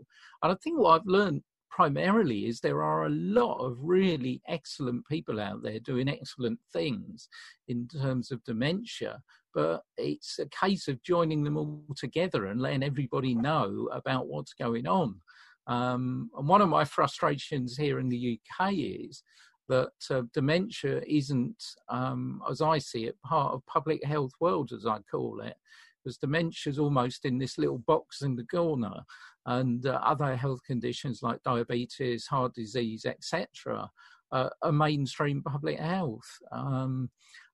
And 0.42 0.52
I 0.52 0.54
think 0.62 0.78
what 0.78 1.00
I've 1.00 1.06
learned 1.06 1.40
primarily 1.70 2.46
is 2.46 2.60
there 2.60 2.82
are 2.82 3.06
a 3.06 3.10
lot 3.10 3.58
of 3.58 3.76
really 3.80 4.40
excellent 4.48 5.06
people 5.06 5.40
out 5.40 5.62
there 5.62 5.78
doing 5.78 6.08
excellent 6.08 6.58
things 6.72 7.28
in 7.68 7.86
terms 7.88 8.30
of 8.30 8.42
dementia 8.44 9.20
but 9.54 9.82
it's 9.96 10.38
a 10.38 10.48
case 10.48 10.86
of 10.86 11.02
joining 11.02 11.42
them 11.42 11.56
all 11.56 11.82
together 11.96 12.46
and 12.46 12.60
letting 12.60 12.82
everybody 12.82 13.34
know 13.34 13.88
about 13.92 14.28
what's 14.28 14.52
going 14.52 14.86
on. 14.86 15.20
Um, 15.66 16.30
and 16.36 16.46
one 16.46 16.60
of 16.60 16.68
my 16.68 16.84
frustrations 16.84 17.76
here 17.76 17.98
in 17.98 18.08
the 18.08 18.38
uk 18.38 18.72
is 18.72 19.22
that 19.68 19.90
uh, 20.10 20.22
dementia 20.32 21.02
isn't, 21.06 21.62
um, 21.88 22.40
as 22.48 22.62
I 22.62 22.78
see 22.78 23.06
it, 23.06 23.20
part 23.22 23.52
of 23.52 23.66
public 23.66 24.02
health 24.04 24.32
world, 24.40 24.72
as 24.72 24.86
I 24.86 24.98
call 25.10 25.40
it, 25.40 25.56
because 26.04 26.16
dementia 26.16 26.70
is 26.70 26.78
almost 26.78 27.24
in 27.24 27.38
this 27.38 27.58
little 27.58 27.78
box 27.78 28.22
in 28.22 28.36
the 28.36 28.46
corner 28.46 29.02
and 29.48 29.86
uh, 29.86 29.98
other 30.04 30.36
health 30.36 30.60
conditions 30.62 31.22
like 31.22 31.42
diabetes, 31.42 32.26
heart 32.26 32.54
disease, 32.54 33.06
etc., 33.06 33.90
uh, 34.30 34.50
are 34.60 34.72
mainstream 34.72 35.42
public 35.42 35.78
health. 35.78 36.28
Um, 36.52 37.08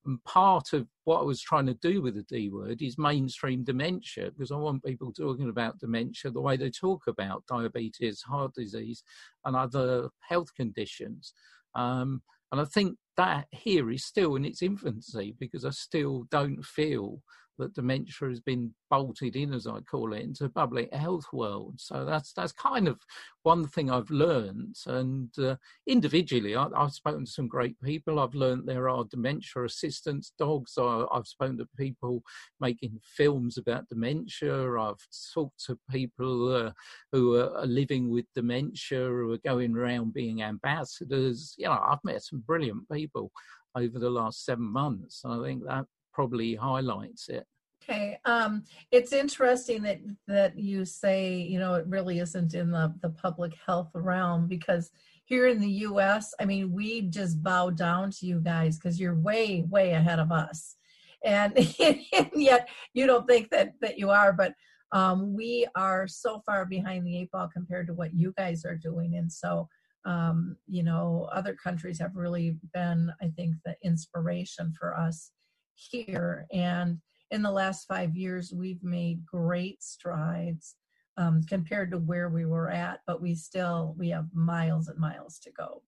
and 0.05 0.23
part 0.25 0.73
of 0.73 0.89
what 1.05 1.21
I 1.21 1.23
was 1.23 1.41
trying 1.41 1.67
to 1.67 1.75
do 1.75 2.03
with 2.03 2.17
the 2.17 2.25
D 2.25 2.51
word 2.51 2.83
is 2.83 2.99
mainstream 2.99 3.63
dementia, 3.63 4.33
because 4.33 4.51
I 4.51 4.57
want 4.57 4.85
people 4.85 5.13
talking 5.13 5.49
about 5.49 5.79
dementia 5.79 6.33
the 6.33 6.41
way 6.41 6.57
they 6.57 6.69
talk 6.69 7.03
about 7.07 7.47
diabetes, 7.49 8.23
heart 8.23 8.55
disease, 8.55 9.05
and 9.45 9.55
other 9.55 10.09
health 10.29 10.53
conditions. 10.57 11.33
Um, 11.77 12.23
and 12.51 12.61
I 12.61 12.65
think 12.65 12.97
that 13.17 13.47
here 13.53 13.89
is 13.93 14.05
still 14.05 14.35
in 14.35 14.45
its 14.45 14.63
infancy 14.63 15.37
because 15.39 15.65
I 15.65 15.71
still 15.71 16.25
don't 16.29 16.65
feel 16.65 17.21
that 17.59 17.75
dementia 17.75 18.29
has 18.29 18.41
been 18.41 18.75
bolted 18.91 19.37
in, 19.37 19.53
as 19.53 19.67
I 19.67 19.81
call 19.81 20.13
it, 20.13 20.23
into 20.23 20.49
public 20.49 20.93
health 20.93 21.27
world. 21.33 21.75
So 21.79 22.05
that's 22.05 22.33
that's 22.33 22.53
kind 22.53 22.89
of 22.89 23.01
one 23.43 23.67
thing 23.67 23.91
I've 23.91 24.11
learned. 24.11 24.77
And 24.87 25.31
uh, 25.39 25.57
individually, 25.87 26.57
I, 26.57 26.69
have 26.77 26.93
spoken 26.93 27.25
to 27.25 27.31
some 27.31 27.49
great 27.49 27.81
people. 27.83 28.19
I've 28.19 28.35
learned 28.35 28.67
there 28.67 28.89
are 28.89 29.05
dementia 29.05 29.65
assistance 29.65 30.33
dogs. 30.39 30.75
I, 30.79 31.05
have 31.13 31.27
spoken 31.27 31.59
to 31.59 31.69
people 31.79 32.23
making 32.61 33.01
films 33.03 33.59
about 33.59 33.89
dementia. 33.89 34.79
I've 34.79 35.07
talked 35.33 35.65
to 35.67 35.79
people 35.91 36.55
uh, 36.55 36.73
who 37.13 37.37
are, 37.37 37.57
are 37.57 37.67
living 37.67 38.11
with 38.11 38.27
dementia, 38.35 38.99
who 38.99 39.33
are 39.33 39.39
going 39.39 39.77
around 39.77 40.15
being 40.15 40.43
ambassadors. 40.43 41.55
You 41.59 41.67
know, 41.67 41.81
I've 41.85 42.05
met 42.05 42.23
some 42.23 42.43
brilliant 42.47 42.89
people 42.91 43.31
over 43.77 43.99
the 43.99 44.11
last 44.11 44.45
seven 44.45 44.65
months. 44.65 45.23
And 45.25 45.35
I 45.35 45.45
think 45.45 45.65
that 45.65 45.87
probably 46.15 46.55
highlights 46.55 47.29
it. 47.29 47.47
Okay, 47.83 48.19
um, 48.25 48.63
it's 48.91 49.13
interesting 49.13 49.83
that 49.83 50.01
that 50.27 50.59
you 50.59 50.87
say 50.87 51.37
you 51.37 51.59
know 51.59 51.75
it 51.75 51.87
really 51.87 52.19
isn't 52.21 52.55
in 52.55 52.71
the 52.71 52.95
the 53.03 53.11
public 53.11 53.53
health 53.67 53.91
realm 53.95 54.47
because 54.49 54.91
here 55.27 55.47
in 55.47 55.59
the 55.59 55.71
U.S., 55.89 56.35
I 56.39 56.45
mean, 56.45 56.73
we 56.73 57.03
just 57.03 57.43
bow 57.43 57.71
down 57.71 58.11
to 58.11 58.27
you 58.27 58.41
guys 58.41 58.79
because 58.79 59.01
you're 59.01 59.19
way 59.19 59.65
way 59.69 59.93
ahead 59.93 60.19
of 60.19 60.33
us, 60.33 60.77
and, 61.25 61.57
and 61.81 62.31
yet 62.35 62.69
you 62.95 63.07
don't 63.07 63.27
think 63.27 63.51
that 63.51 63.75
that 63.83 63.99
you 63.99 64.11
are, 64.11 64.33
but 64.33 64.55
um, 64.93 65.35
we 65.35 65.67
are 65.75 66.07
so 66.07 66.41
far 66.47 66.65
behind 66.65 67.07
the 67.07 67.19
eight 67.19 67.31
ball 67.33 67.51
compared 67.53 67.87
to 67.89 67.95
what 67.95 68.15
you 68.15 68.33
guys 68.39 68.65
are 68.65 68.77
doing, 68.77 69.17
and 69.17 69.31
so 69.31 69.69
um, 70.07 70.57
you 70.67 70.83
know 70.83 71.29
other 71.33 71.55
countries 71.55 71.99
have 71.99 72.17
really 72.17 72.57
been, 72.73 73.13
I 73.21 73.29
think, 73.37 73.57
the 73.67 73.77
inspiration 73.83 74.73
for 74.79 74.97
us 74.97 75.33
here. 75.75 76.47
And 76.53 76.99
in 77.31 77.43
the 77.43 77.51
last 77.51 77.87
five 77.87 78.17
years, 78.17 78.53
we've 78.53 78.83
made 78.83 79.25
great 79.27 79.83
strides 79.83 80.77
um, 81.17 81.43
compared 81.49 81.91
to 81.91 81.99
where 81.99 82.29
we 82.29 82.45
were 82.45 82.71
at, 82.71 83.01
but 83.07 83.23
we 83.23 83.35
still 83.35 83.95
we 83.99 84.09
have 84.11 84.27
miles 84.33 84.89
and 84.89 84.99
miles 84.99 85.39
to 85.41 85.51
go 85.53 85.83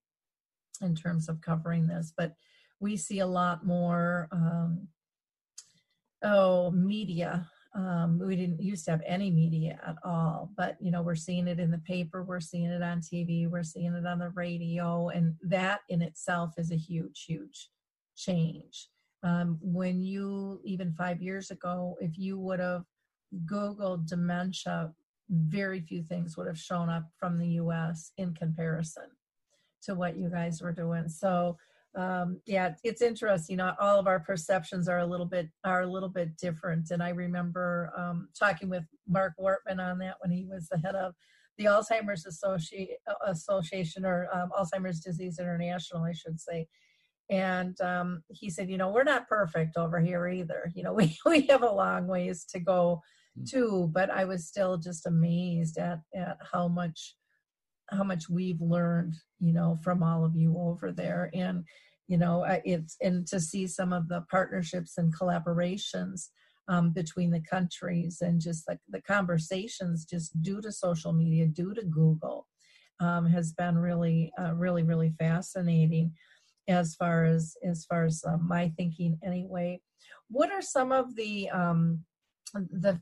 in 0.81 0.95
terms 0.95 1.27
of 1.27 1.41
covering 1.41 1.87
this. 1.87 2.13
But 2.15 2.33
we 2.79 2.95
see 2.97 3.19
a 3.19 3.27
lot 3.27 3.65
more 3.65 4.27
um, 4.31 4.87
oh 6.23 6.71
media. 6.71 7.49
Um, 7.75 8.19
we 8.19 8.35
didn't 8.35 8.61
used 8.61 8.85
to 8.85 8.91
have 8.91 9.03
any 9.05 9.29
media 9.29 9.79
at 9.85 9.97
all, 10.03 10.51
but 10.57 10.77
you 10.79 10.91
know 10.91 11.01
we're 11.01 11.15
seeing 11.15 11.47
it 11.47 11.59
in 11.59 11.69
the 11.69 11.77
paper, 11.79 12.23
we're 12.23 12.39
seeing 12.39 12.65
it 12.65 12.81
on 12.81 13.01
TV, 13.01 13.49
we're 13.49 13.63
seeing 13.63 13.93
it 13.93 14.05
on 14.05 14.19
the 14.19 14.29
radio, 14.29 15.09
and 15.09 15.35
that 15.43 15.81
in 15.89 16.01
itself 16.01 16.53
is 16.57 16.71
a 16.71 16.77
huge, 16.77 17.25
huge 17.25 17.69
change. 18.15 18.89
Um, 19.27 19.57
when 19.61 20.01
you, 20.01 20.61
even 20.63 20.93
five 20.93 21.21
years 21.21 21.51
ago, 21.51 21.97
if 21.99 22.17
you 22.17 22.39
would 22.39 22.61
have 22.61 22.83
Googled 23.45 24.07
dementia, 24.07 24.93
very 25.29 25.81
few 25.81 26.01
things 26.03 26.37
would 26.37 26.47
have 26.47 26.57
shown 26.57 26.87
up 26.89 27.03
from 27.19 27.37
the 27.37 27.49
US 27.61 28.13
in 28.17 28.33
comparison 28.33 29.09
to 29.83 29.95
what 29.95 30.17
you 30.17 30.29
guys 30.29 30.61
were 30.61 30.71
doing. 30.71 31.09
So, 31.09 31.57
um, 31.97 32.39
yeah, 32.45 32.75
it's 32.85 33.01
interesting. 33.01 33.59
All 33.59 33.99
of 33.99 34.07
our 34.07 34.21
perceptions 34.21 34.87
are 34.87 34.99
a 34.99 35.05
little 35.05 35.25
bit 35.25 35.49
are 35.65 35.81
a 35.81 35.91
little 35.91 36.09
bit 36.09 36.37
different. 36.37 36.91
And 36.91 37.03
I 37.03 37.09
remember 37.09 37.91
um, 37.97 38.29
talking 38.39 38.69
with 38.69 38.85
Marc 39.09 39.33
Wortmann 39.37 39.81
on 39.81 39.97
that 39.99 40.15
when 40.21 40.31
he 40.31 40.45
was 40.45 40.69
the 40.69 40.77
head 40.77 40.95
of 40.95 41.13
the 41.57 41.65
Alzheimer's 41.65 42.25
Associ- 42.25 42.95
Association 43.25 44.05
or 44.05 44.29
um, 44.33 44.51
Alzheimer's 44.57 45.01
Disease 45.01 45.39
International, 45.39 46.03
I 46.03 46.13
should 46.13 46.39
say 46.39 46.67
and 47.29 47.79
um, 47.81 48.23
he 48.29 48.49
said 48.49 48.69
you 48.69 48.77
know 48.77 48.89
we're 48.89 49.03
not 49.03 49.27
perfect 49.27 49.77
over 49.77 49.99
here 49.99 50.27
either. 50.27 50.71
You 50.75 50.83
know 50.83 50.93
we, 50.99 51.17
we 51.25 51.41
have 51.47 51.63
a 51.63 51.71
long 51.71 52.07
ways 52.07 52.45
to 52.51 52.59
go 52.59 53.01
mm. 53.39 53.49
too 53.49 53.89
but 53.93 54.09
i 54.09 54.25
was 54.25 54.47
still 54.47 54.77
just 54.77 55.05
amazed 55.05 55.77
at 55.77 55.99
at 56.15 56.37
how 56.51 56.67
much 56.67 57.15
how 57.89 58.03
much 58.03 58.29
we've 58.29 58.61
learned 58.61 59.15
you 59.39 59.53
know 59.53 59.77
from 59.83 60.03
all 60.03 60.25
of 60.25 60.35
you 60.35 60.57
over 60.57 60.91
there. 60.91 61.29
And 61.33 61.63
you 62.07 62.17
know 62.17 62.45
it's 62.63 62.95
and 63.01 63.27
to 63.27 63.39
see 63.39 63.67
some 63.67 63.93
of 63.93 64.07
the 64.07 64.21
partnerships 64.31 64.97
and 64.97 65.13
collaborations 65.15 66.29
um, 66.69 66.91
between 66.91 67.31
the 67.31 67.41
countries 67.41 68.19
and 68.21 68.41
just 68.41 68.67
like 68.67 68.79
the 68.89 69.01
conversations 69.01 70.05
just 70.05 70.41
due 70.41 70.61
to 70.61 70.71
social 70.71 71.13
media 71.13 71.47
due 71.47 71.73
to 71.73 71.83
google 71.83 72.47
um, 73.01 73.25
has 73.25 73.51
been 73.53 73.77
really 73.77 74.31
uh, 74.39 74.53
really 74.53 74.83
really 74.83 75.13
fascinating 75.19 76.13
as 76.67 76.95
far 76.95 77.25
as 77.25 77.55
as 77.63 77.85
far 77.85 78.05
as 78.05 78.23
uh, 78.27 78.37
my 78.37 78.71
thinking 78.77 79.17
anyway 79.23 79.79
what 80.29 80.51
are 80.51 80.61
some 80.61 80.91
of 80.91 81.15
the 81.15 81.49
um 81.49 82.03
the 82.53 82.99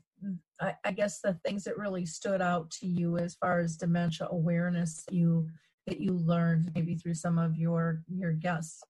I, 0.60 0.74
I 0.84 0.92
guess 0.92 1.20
the 1.20 1.34
things 1.44 1.64
that 1.64 1.78
really 1.78 2.06
stood 2.06 2.40
out 2.40 2.70
to 2.72 2.86
you 2.86 3.18
as 3.18 3.34
far 3.34 3.60
as 3.60 3.76
dementia 3.76 4.28
awareness 4.30 5.04
you 5.10 5.48
that 5.86 6.00
you 6.00 6.12
learned 6.12 6.72
maybe 6.74 6.96
through 6.96 7.14
some 7.14 7.38
of 7.38 7.56
your 7.56 8.02
your 8.08 8.32
guests 8.32 8.82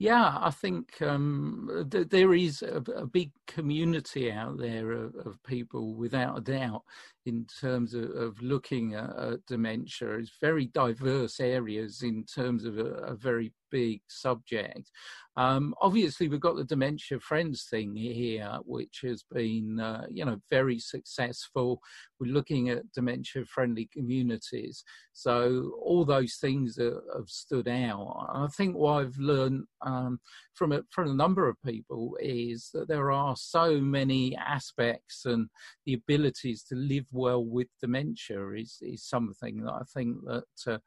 yeah, 0.00 0.38
I 0.40 0.50
think 0.50 1.02
um, 1.02 1.88
th- 1.90 2.08
there 2.08 2.32
is 2.32 2.62
a, 2.62 2.76
a, 2.92 3.04
big 3.04 3.32
community 3.48 4.30
out 4.30 4.56
there 4.56 4.92
of, 4.92 5.16
of, 5.16 5.42
people, 5.42 5.96
without 5.96 6.38
a 6.38 6.40
doubt. 6.40 6.84
In 7.28 7.46
terms 7.60 7.94
of, 7.94 8.10
of 8.10 8.40
looking 8.42 8.94
at, 8.94 9.10
at, 9.18 9.46
dementia. 9.46 10.18
It's 10.18 10.32
very 10.40 10.66
diverse 10.66 11.38
areas 11.40 12.02
in 12.02 12.24
terms 12.24 12.64
of 12.64 12.78
a, 12.78 12.90
a 13.12 13.14
very 13.14 13.52
big 13.70 14.00
subject. 14.08 14.90
Um, 15.36 15.74
obviously, 15.80 16.28
we've 16.28 16.40
got 16.40 16.56
the 16.56 16.64
Dementia 16.64 17.20
Friends 17.20 17.66
thing 17.70 17.94
here, 17.94 18.58
which 18.64 19.00
has 19.04 19.22
been, 19.30 19.78
uh, 19.78 20.06
you 20.10 20.24
know, 20.24 20.38
very 20.50 20.80
successful. 20.80 21.80
We're 22.18 22.32
looking 22.32 22.70
at 22.70 22.90
dementia-friendly 22.92 23.90
communities, 23.92 24.82
so 25.12 25.72
all 25.80 26.04
those 26.04 26.36
things 26.40 26.76
have 26.76 27.28
stood 27.28 27.68
out. 27.68 28.26
I 28.34 28.48
think 28.56 28.74
what 28.74 28.94
I've 28.94 29.18
learned 29.18 29.64
um, 29.82 30.18
from 30.54 30.72
a, 30.72 30.82
from 30.90 31.10
a 31.10 31.14
number 31.14 31.48
of 31.48 31.62
people 31.64 32.16
is 32.20 32.70
that 32.74 32.88
there 32.88 33.12
are 33.12 33.36
so 33.36 33.80
many 33.80 34.36
aspects, 34.36 35.24
and 35.24 35.48
the 35.86 35.94
abilities 35.94 36.64
to 36.64 36.74
live 36.74 37.06
well 37.18 37.44
with 37.44 37.68
dementia 37.80 38.50
is 38.52 38.78
is 38.80 39.04
something 39.04 39.62
that 39.64 39.72
I 39.72 39.82
think 39.94 40.24
that. 40.24 40.44
Uh, 40.66 40.78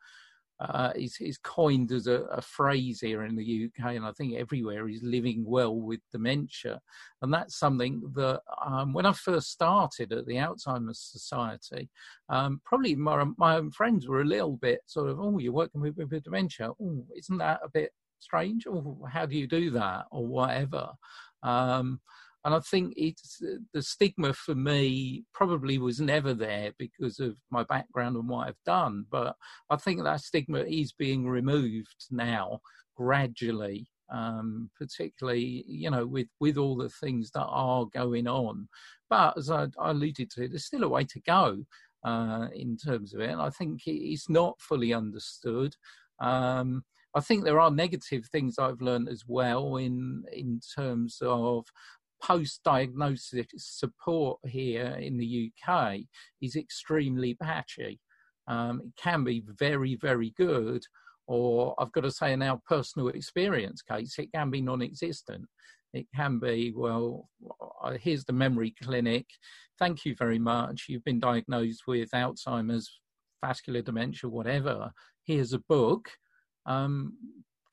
uh, 0.62 0.92
is, 0.96 1.18
is 1.20 1.40
coined 1.40 1.92
as 1.92 2.06
a, 2.06 2.22
a, 2.26 2.42
phrase 2.42 3.02
here 3.02 3.24
in 3.24 3.36
the 3.36 3.66
UK, 3.66 3.96
and 3.96 4.06
I 4.06 4.12
think 4.12 4.36
everywhere 4.36 4.88
is 4.88 5.02
living 5.02 5.44
well 5.44 5.76
with 5.76 6.02
dementia. 6.12 6.80
And 7.22 7.34
that's 7.34 7.58
something 7.58 8.04
that 8.16 8.42
um, 8.64 8.94
when 8.94 9.08
I 9.08 9.14
first 9.14 9.50
started 9.50 10.14
at 10.14 10.28
the 10.28 10.36
Alzheimer's 10.36 11.00
Society, 11.00 11.90
um, 12.30 12.62
probably 12.64 12.94
my, 12.96 13.26
my 13.40 13.56
own 13.56 13.72
friends 13.72 14.08
were 14.08 14.22
a 14.22 14.26
little 14.26 14.58
bit 14.58 14.82
sort 14.86 15.10
of, 15.10 15.20
oh, 15.20 15.40
you're 15.40 15.52
working 15.52 15.82
with, 15.82 15.98
with 15.98 16.24
dementia. 16.24 16.70
Oh, 16.80 17.06
isn't 17.18 17.40
that 17.40 17.62
a 17.64 17.70
bit 17.70 17.92
strange? 18.20 18.68
Oh, 18.68 19.00
how 19.12 19.26
do 19.26 19.36
you 19.36 19.48
do 19.48 19.72
that? 19.72 20.06
Or 20.12 20.28
whatever. 20.28 20.92
Um, 21.42 22.00
and 22.44 22.56
I 22.56 22.60
think 22.60 22.94
it's 22.98 23.42
the 23.74 23.84
stigma 23.84 24.34
for 24.34 24.56
me 24.56 25.24
probably 25.34 25.78
was 25.78 26.02
never 26.02 26.34
there 26.34 26.72
because 26.80 27.20
of 27.20 27.36
my 27.52 27.64
background 27.64 28.16
and 28.16 28.28
what 28.28 28.48
I've 28.48 28.64
done. 28.66 29.06
But 29.12 29.36
I 29.70 29.76
think 29.76 30.04
that 30.04 30.22
stigma 30.22 30.60
is 30.62 30.92
being 30.92 31.28
removed 31.28 32.08
now 32.10 32.62
gradually, 32.98 33.88
um, 34.12 34.70
particularly 34.78 35.64
you 35.68 35.92
know 35.92 36.06
with 36.08 36.28
with 36.40 36.58
all 36.58 36.76
the 36.76 36.90
things 36.90 37.30
that 37.32 37.46
are 37.46 37.86
going 37.94 38.28
on. 38.28 38.68
But 39.10 39.38
as 39.38 39.52
I, 39.52 39.68
I 39.80 39.92
alluded 39.92 40.32
to, 40.32 40.48
there's 40.48 40.66
still 40.66 40.84
a 40.84 40.90
way 40.90 41.04
to 41.04 41.22
go 41.22 41.64
uh, 42.04 42.48
in 42.56 42.76
terms 42.76 43.14
of 43.14 43.22
it, 43.22 43.30
and 43.30 43.42
I 43.42 43.52
think 43.52 43.82
it's 43.86 44.30
not 44.30 44.60
fully 44.60 44.94
understood. 44.94 45.76
Um, 46.20 46.84
I 47.14 47.20
think 47.20 47.44
there 47.44 47.60
are 47.60 47.72
negative 47.72 48.26
things 48.28 48.58
I've 48.58 48.82
learned 48.82 49.10
as 49.10 49.26
well 49.28 49.76
in 49.76 50.24
in 50.32 50.60
terms 50.76 51.20
of 51.22 51.66
post 52.22 52.62
diagnosis 52.64 53.48
support 53.58 54.40
here 54.46 54.98
in 55.00 55.18
the 55.18 55.52
UK 55.52 56.00
is 56.42 56.56
extremely 56.56 57.36
patchy. 57.36 58.00
Um, 58.48 58.82
it 58.84 58.94
can 59.02 59.24
be 59.24 59.44
very, 59.60 59.96
very 59.96 60.34
good, 60.38 60.84
or 61.28 61.76
I've 61.80 61.92
got 61.92 62.02
to 62.02 62.12
say, 62.12 62.34
in 62.34 62.42
our 62.42 62.60
personal 62.68 63.10
experience 63.10 63.82
case, 63.82 64.16
it 64.18 64.32
can 64.34 64.50
be 64.50 64.62
non 64.62 64.82
existent. 64.82 65.46
It 65.94 66.08
can 66.16 66.40
be, 66.40 66.74
well, 66.76 67.30
uh, 67.84 67.98
here's 68.00 68.24
the 68.24 68.34
memory 68.34 68.74
clinic. 68.82 69.26
Thank 69.78 70.06
you 70.06 70.16
very 70.16 70.40
much. 70.40 70.86
You've 70.88 71.04
been 71.04 71.20
diagnosed 71.20 71.84
with 71.88 72.10
Alzheimer's, 72.12 73.00
vascular 73.44 73.82
dementia, 73.82 74.30
whatever. 74.30 74.92
Here's 75.26 75.54
a 75.54 75.60
book. 75.60 76.10
Um, 76.66 77.18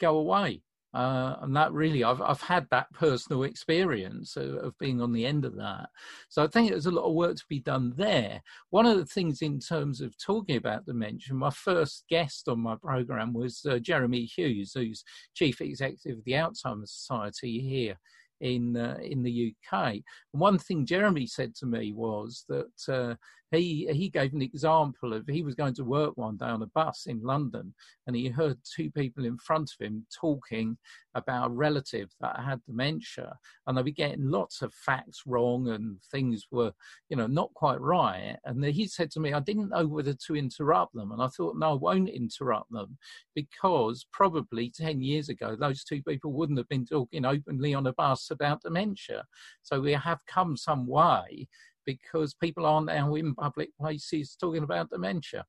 go 0.01 0.19
away. 0.19 0.63
Uh, 0.95 1.37
and 1.43 1.55
that 1.55 1.71
really, 1.73 2.03
I've 2.03 2.23
I've 2.23 2.41
had 2.41 2.67
that 2.71 2.91
personal 2.95 3.43
experience 3.43 4.37
of, 4.37 4.55
of, 4.57 4.79
being 4.79 5.03
on 5.03 5.13
the 5.13 5.27
end 5.27 5.45
of 5.45 5.55
that. 5.57 5.91
So 6.31 6.43
I 6.43 6.47
think 6.47 6.71
there's 6.71 6.87
a 6.87 6.91
lot 6.91 7.07
of 7.07 7.15
work 7.15 7.37
to 7.37 7.45
be 7.49 7.61
done 7.61 7.93
there. 7.97 8.41
One 8.71 8.87
of 8.87 8.97
the 8.97 9.05
things 9.05 9.43
in 9.43 9.61
terms 9.61 10.01
of 10.01 10.17
talking 10.17 10.57
about 10.57 10.87
dementia, 10.87 11.35
my 11.35 11.51
first 11.51 12.05
guest 12.09 12.49
on 12.49 12.61
my 12.61 12.75
program 12.77 13.35
was 13.35 13.67
uh, 13.69 13.79
Jeremy 13.79 14.25
Hughes, 14.25 14.73
who's 14.75 15.05
chief 15.35 15.61
executive 15.61 16.19
of 16.19 16.25
the 16.25 16.33
Alzheimer's 16.33 16.93
Society 16.93 17.61
here 17.61 17.99
in 18.41 18.77
uh, 18.77 18.99
in 19.03 19.23
the 19.23 19.55
UK. 19.73 19.93
And 19.93 20.03
one 20.33 20.59
thing 20.59 20.87
Jeremy 20.87 21.27
said 21.27 21.55
to 21.57 21.67
me 21.67 21.93
was 21.93 22.45
that 22.49 22.93
uh, 22.93 23.15
he 23.51 23.89
he 23.93 24.09
gave 24.09 24.35
an 24.35 24.43
example 24.43 25.13
of 25.13 25.27
he 25.27 25.43
was 25.43 25.55
going 25.55 25.75
to 25.75 25.85
work 25.85 26.17
one 26.17 26.37
day 26.37 26.47
on 26.47 26.63
a 26.63 26.67
bus 26.67 27.07
in 27.07 27.23
London 27.23 27.75
and 28.07 28.15
he 28.15 28.29
heard 28.29 28.59
two 28.65 28.91
people 28.91 29.25
in 29.25 29.39
front 29.39 29.71
of 29.73 29.85
him 29.85 30.07
talking 30.15 30.77
about 31.15 31.49
a 31.49 31.53
relative 31.53 32.11
that 32.21 32.39
had 32.39 32.63
dementia 32.65 33.37
and 33.67 33.77
they 33.77 33.83
were 33.83 33.91
getting 33.91 34.31
lots 34.31 34.61
of 34.63 34.73
facts 34.75 35.23
wrong 35.27 35.69
and 35.69 35.99
things 36.11 36.47
were 36.51 36.73
you 37.09 37.17
know 37.17 37.27
not 37.27 37.53
quite 37.55 37.81
right. 37.81 38.37
And 38.45 38.65
he 38.65 38.87
said 38.87 39.11
to 39.13 39.21
me 39.21 39.33
I 39.33 39.41
didn't 39.41 39.71
know 39.71 39.87
whether 39.87 40.15
to 40.27 40.37
interrupt 40.37 40.95
them. 40.95 41.13
And 41.13 41.23
I 41.23 41.29
thought 41.29 41.57
no 41.57 41.71
I 41.71 41.75
won't 41.75 42.09
interrupt 42.09 42.71
them 42.71 42.99
because 43.35 44.07
probably 44.13 44.71
10 44.71 45.01
years 45.01 45.29
ago 45.29 45.57
those 45.57 45.85
two 45.85 46.03
people 46.03 46.33
wouldn't 46.33 46.59
have 46.59 46.69
been 46.69 46.87
talking 46.87 47.25
openly 47.25 47.75
on 47.75 47.87
a 47.87 47.93
bus 47.95 48.31
about 48.31 48.63
dementia. 48.63 49.25
So 49.63 49.81
we 49.81 49.93
have 49.93 50.25
come 50.27 50.57
some 50.57 50.87
way 50.87 51.49
because 51.89 52.35
people 52.35 52.67
aren't 52.67 52.89
now 52.89 53.15
in 53.15 53.35
public 53.35 53.71
places 53.81 54.37
talking 54.39 54.63
about 54.63 54.91
dementia. 54.91 55.43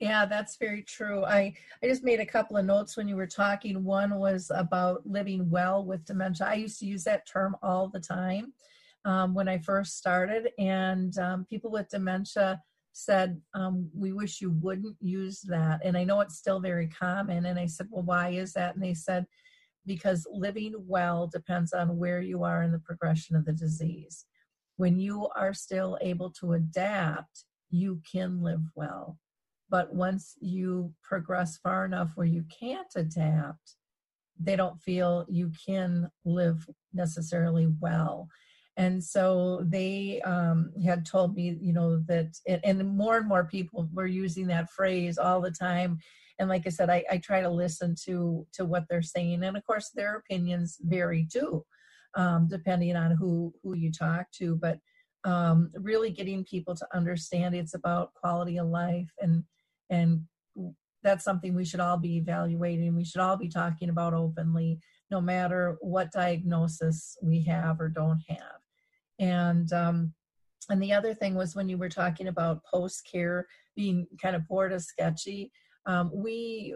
Yeah, 0.00 0.26
that's 0.26 0.58
very 0.58 0.82
true. 0.82 1.24
I, 1.24 1.54
I 1.82 1.86
just 1.86 2.04
made 2.04 2.20
a 2.20 2.26
couple 2.26 2.58
of 2.58 2.66
notes 2.66 2.94
when 2.94 3.08
you 3.08 3.16
were 3.16 3.26
talking. 3.26 3.82
One 3.82 4.18
was 4.18 4.52
about 4.54 5.06
living 5.06 5.48
well 5.48 5.82
with 5.82 6.04
dementia. 6.04 6.46
I 6.46 6.54
used 6.56 6.78
to 6.80 6.84
use 6.84 7.04
that 7.04 7.26
term 7.26 7.56
all 7.62 7.88
the 7.88 8.00
time 8.00 8.52
um, 9.06 9.32
when 9.32 9.48
I 9.48 9.56
first 9.56 9.96
started, 9.96 10.50
and 10.58 11.16
um, 11.18 11.46
people 11.48 11.70
with 11.70 11.88
dementia 11.88 12.60
said, 12.92 13.40
um, 13.54 13.88
We 13.94 14.12
wish 14.12 14.42
you 14.42 14.50
wouldn't 14.50 14.96
use 15.00 15.40
that. 15.48 15.80
And 15.82 15.96
I 15.96 16.04
know 16.04 16.20
it's 16.20 16.36
still 16.36 16.60
very 16.60 16.88
common. 16.88 17.46
And 17.46 17.58
I 17.58 17.64
said, 17.64 17.86
Well, 17.90 18.02
why 18.02 18.30
is 18.30 18.52
that? 18.52 18.74
And 18.74 18.84
they 18.84 18.92
said, 18.92 19.24
Because 19.86 20.26
living 20.30 20.74
well 20.86 21.26
depends 21.26 21.72
on 21.72 21.96
where 21.96 22.20
you 22.20 22.44
are 22.44 22.62
in 22.62 22.72
the 22.72 22.80
progression 22.80 23.36
of 23.36 23.46
the 23.46 23.54
disease 23.54 24.26
when 24.76 24.98
you 24.98 25.28
are 25.36 25.54
still 25.54 25.98
able 26.00 26.30
to 26.30 26.52
adapt, 26.52 27.44
you 27.70 28.00
can 28.10 28.42
live 28.42 28.62
well. 28.74 29.18
But 29.68 29.94
once 29.94 30.34
you 30.40 30.92
progress 31.02 31.58
far 31.58 31.84
enough 31.84 32.12
where 32.14 32.26
you 32.26 32.44
can't 32.60 32.92
adapt, 32.94 33.76
they 34.38 34.54
don't 34.54 34.80
feel 34.80 35.26
you 35.28 35.50
can 35.66 36.10
live 36.24 36.68
necessarily 36.92 37.68
well. 37.80 38.28
And 38.76 39.02
so 39.02 39.64
they 39.64 40.20
um, 40.22 40.70
had 40.84 41.06
told 41.06 41.34
me, 41.34 41.56
you 41.60 41.72
know, 41.72 41.98
that, 42.06 42.34
and 42.46 42.96
more 42.96 43.16
and 43.16 43.26
more 43.26 43.44
people 43.44 43.88
were 43.92 44.06
using 44.06 44.46
that 44.48 44.70
phrase 44.70 45.16
all 45.16 45.40
the 45.40 45.50
time. 45.50 45.98
And 46.38 46.50
like 46.50 46.66
I 46.66 46.70
said, 46.70 46.90
I, 46.90 47.02
I 47.10 47.16
try 47.16 47.40
to 47.40 47.48
listen 47.48 47.94
to 48.04 48.46
to 48.52 48.66
what 48.66 48.84
they're 48.90 49.00
saying, 49.00 49.42
and 49.42 49.56
of 49.56 49.64
course, 49.64 49.90
their 49.94 50.16
opinions 50.16 50.76
vary 50.82 51.26
too 51.32 51.64
um, 52.14 52.48
depending 52.48 52.96
on 52.96 53.12
who 53.12 53.52
who 53.62 53.74
you 53.74 53.90
talk 53.92 54.30
to. 54.32 54.56
But 54.56 54.78
um, 55.24 55.70
really 55.74 56.10
getting 56.10 56.44
people 56.44 56.74
to 56.76 56.86
understand 56.94 57.54
it's 57.54 57.74
about 57.74 58.14
quality 58.14 58.58
of 58.58 58.68
life 58.68 59.10
and 59.20 59.42
and 59.90 60.22
that's 61.06 61.24
something 61.24 61.54
we 61.54 61.64
should 61.64 61.80
all 61.80 61.96
be 61.96 62.16
evaluating. 62.16 62.94
We 62.94 63.04
should 63.04 63.20
all 63.20 63.36
be 63.36 63.48
talking 63.48 63.88
about 63.90 64.12
openly, 64.12 64.80
no 65.10 65.20
matter 65.20 65.76
what 65.80 66.12
diagnosis 66.12 67.16
we 67.22 67.42
have 67.44 67.80
or 67.80 67.88
don't 67.88 68.20
have. 68.28 68.58
And 69.18 69.72
um, 69.72 70.12
and 70.68 70.82
the 70.82 70.92
other 70.92 71.14
thing 71.14 71.36
was 71.36 71.54
when 71.54 71.68
you 71.68 71.78
were 71.78 71.88
talking 71.88 72.26
about 72.26 72.64
post 72.64 73.08
care 73.10 73.46
being 73.76 74.06
kind 74.20 74.34
of 74.34 74.48
bored 74.48 74.72
of 74.72 74.82
sketchy. 74.82 75.52
Um, 75.86 76.10
we 76.12 76.74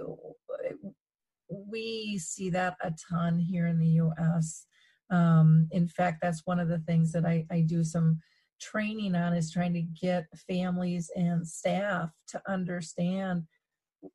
we 1.48 2.18
see 2.18 2.50
that 2.50 2.76
a 2.82 2.92
ton 3.10 3.38
here 3.38 3.66
in 3.66 3.78
the 3.78 3.88
U.S. 4.04 4.66
Um, 5.10 5.68
in 5.72 5.88
fact, 5.88 6.18
that's 6.22 6.42
one 6.46 6.60
of 6.60 6.68
the 6.68 6.78
things 6.78 7.12
that 7.12 7.26
I, 7.26 7.44
I 7.50 7.60
do 7.62 7.82
some 7.82 8.20
training 8.60 9.14
on 9.14 9.32
is 9.34 9.50
trying 9.50 9.72
to 9.74 9.82
get 9.82 10.26
families 10.48 11.10
and 11.16 11.46
staff 11.46 12.10
to 12.28 12.40
understand 12.48 13.44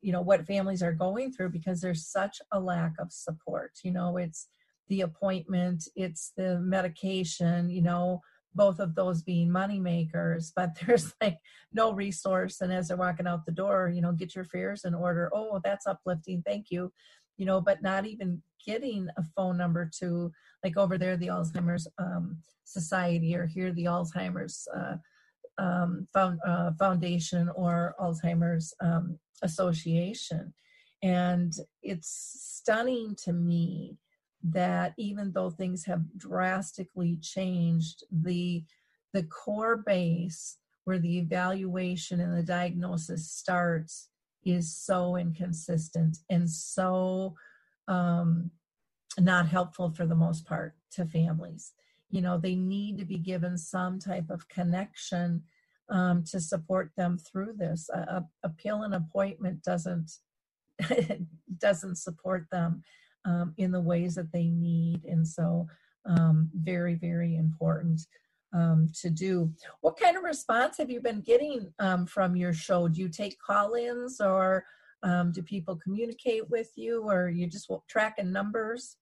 you 0.00 0.12
know 0.12 0.20
what 0.20 0.46
families 0.46 0.82
are 0.82 0.92
going 0.92 1.32
through 1.32 1.50
because 1.50 1.80
there's 1.80 2.06
such 2.08 2.38
a 2.52 2.60
lack 2.60 2.92
of 2.98 3.12
support. 3.12 3.72
You 3.82 3.92
know 3.92 4.16
it's 4.16 4.48
the 4.88 5.02
appointment 5.02 5.88
it's 5.96 6.32
the 6.36 6.60
medication 6.60 7.68
you 7.68 7.82
know 7.82 8.20
both 8.54 8.78
of 8.78 8.94
those 8.94 9.22
being 9.22 9.50
money 9.50 9.80
makers 9.80 10.52
but 10.54 10.70
there's 10.86 11.12
like 11.20 11.38
no 11.72 11.92
resource. 11.92 12.60
And 12.60 12.72
as 12.72 12.88
they're 12.88 12.96
walking 12.96 13.26
out 13.26 13.46
the 13.46 13.52
door 13.52 13.90
you 13.94 14.00
know 14.00 14.12
get 14.12 14.34
your 14.34 14.44
fears 14.44 14.84
in 14.84 14.94
order. 14.94 15.30
Oh 15.34 15.60
that's 15.62 15.86
uplifting. 15.86 16.42
Thank 16.46 16.66
you 16.70 16.92
you 17.36 17.46
know 17.46 17.60
but 17.60 17.82
not 17.82 18.06
even 18.06 18.40
getting 18.64 19.08
a 19.16 19.22
phone 19.36 19.56
number 19.56 19.88
to 19.98 20.30
like 20.64 20.76
over 20.76 20.98
there 20.98 21.16
the 21.16 21.28
alzheimer's 21.28 21.86
um, 21.98 22.36
society 22.64 23.36
or 23.36 23.46
here 23.46 23.72
the 23.72 23.84
alzheimer's 23.84 24.66
uh, 24.74 24.96
um, 25.58 26.06
found, 26.12 26.38
uh, 26.46 26.72
foundation 26.78 27.48
or 27.54 27.94
alzheimer's 28.00 28.74
um, 28.80 29.18
association. 29.42 30.52
And 31.02 31.52
it's 31.82 32.58
stunning 32.60 33.14
to 33.24 33.32
me 33.32 33.96
that 34.42 34.94
even 34.96 35.32
though 35.32 35.50
things 35.50 35.84
have 35.84 36.02
drastically 36.16 37.18
changed 37.20 38.04
the 38.10 38.64
the 39.12 39.24
core 39.24 39.78
base 39.78 40.58
where 40.84 40.98
the 40.98 41.18
evaluation 41.18 42.20
and 42.20 42.36
the 42.36 42.42
diagnosis 42.42 43.30
starts 43.30 44.08
is 44.46 44.74
so 44.74 45.16
inconsistent 45.16 46.18
and 46.30 46.48
so 46.48 47.34
um, 47.88 48.50
not 49.18 49.48
helpful 49.48 49.90
for 49.90 50.06
the 50.06 50.14
most 50.14 50.46
part 50.46 50.74
to 50.92 51.04
families. 51.04 51.72
You 52.10 52.22
know, 52.22 52.38
they 52.38 52.54
need 52.54 52.98
to 52.98 53.04
be 53.04 53.18
given 53.18 53.58
some 53.58 53.98
type 53.98 54.30
of 54.30 54.48
connection 54.48 55.42
um, 55.88 56.22
to 56.24 56.40
support 56.40 56.92
them 56.96 57.18
through 57.18 57.54
this. 57.56 57.90
A, 57.92 58.24
a 58.44 58.48
pill 58.48 58.82
and 58.82 58.94
appointment 58.94 59.62
doesn't 59.62 60.12
doesn't 61.58 61.96
support 61.96 62.46
them 62.52 62.82
um, 63.24 63.54
in 63.56 63.72
the 63.72 63.80
ways 63.80 64.14
that 64.14 64.30
they 64.30 64.48
need, 64.48 65.04
and 65.04 65.26
so 65.26 65.66
um, 66.04 66.50
very 66.54 66.94
very 66.94 67.36
important 67.36 68.00
um, 68.52 68.90
to 69.00 69.10
do. 69.10 69.52
What 69.80 69.98
kind 69.98 70.16
of 70.16 70.22
response 70.22 70.78
have 70.78 70.90
you 70.90 71.00
been 71.00 71.20
getting 71.20 71.72
um, 71.78 72.06
from 72.06 72.36
your 72.36 72.52
show? 72.52 72.88
Do 72.88 73.00
you 73.00 73.08
take 73.08 73.38
call-ins, 73.38 74.20
or 74.20 74.64
um, 75.02 75.32
do 75.32 75.42
people 75.42 75.76
communicate 75.76 76.48
with 76.48 76.70
you, 76.76 77.02
or 77.02 77.28
you 77.28 77.46
just 77.46 77.70
tracking 77.88 78.32
numbers? 78.32 78.96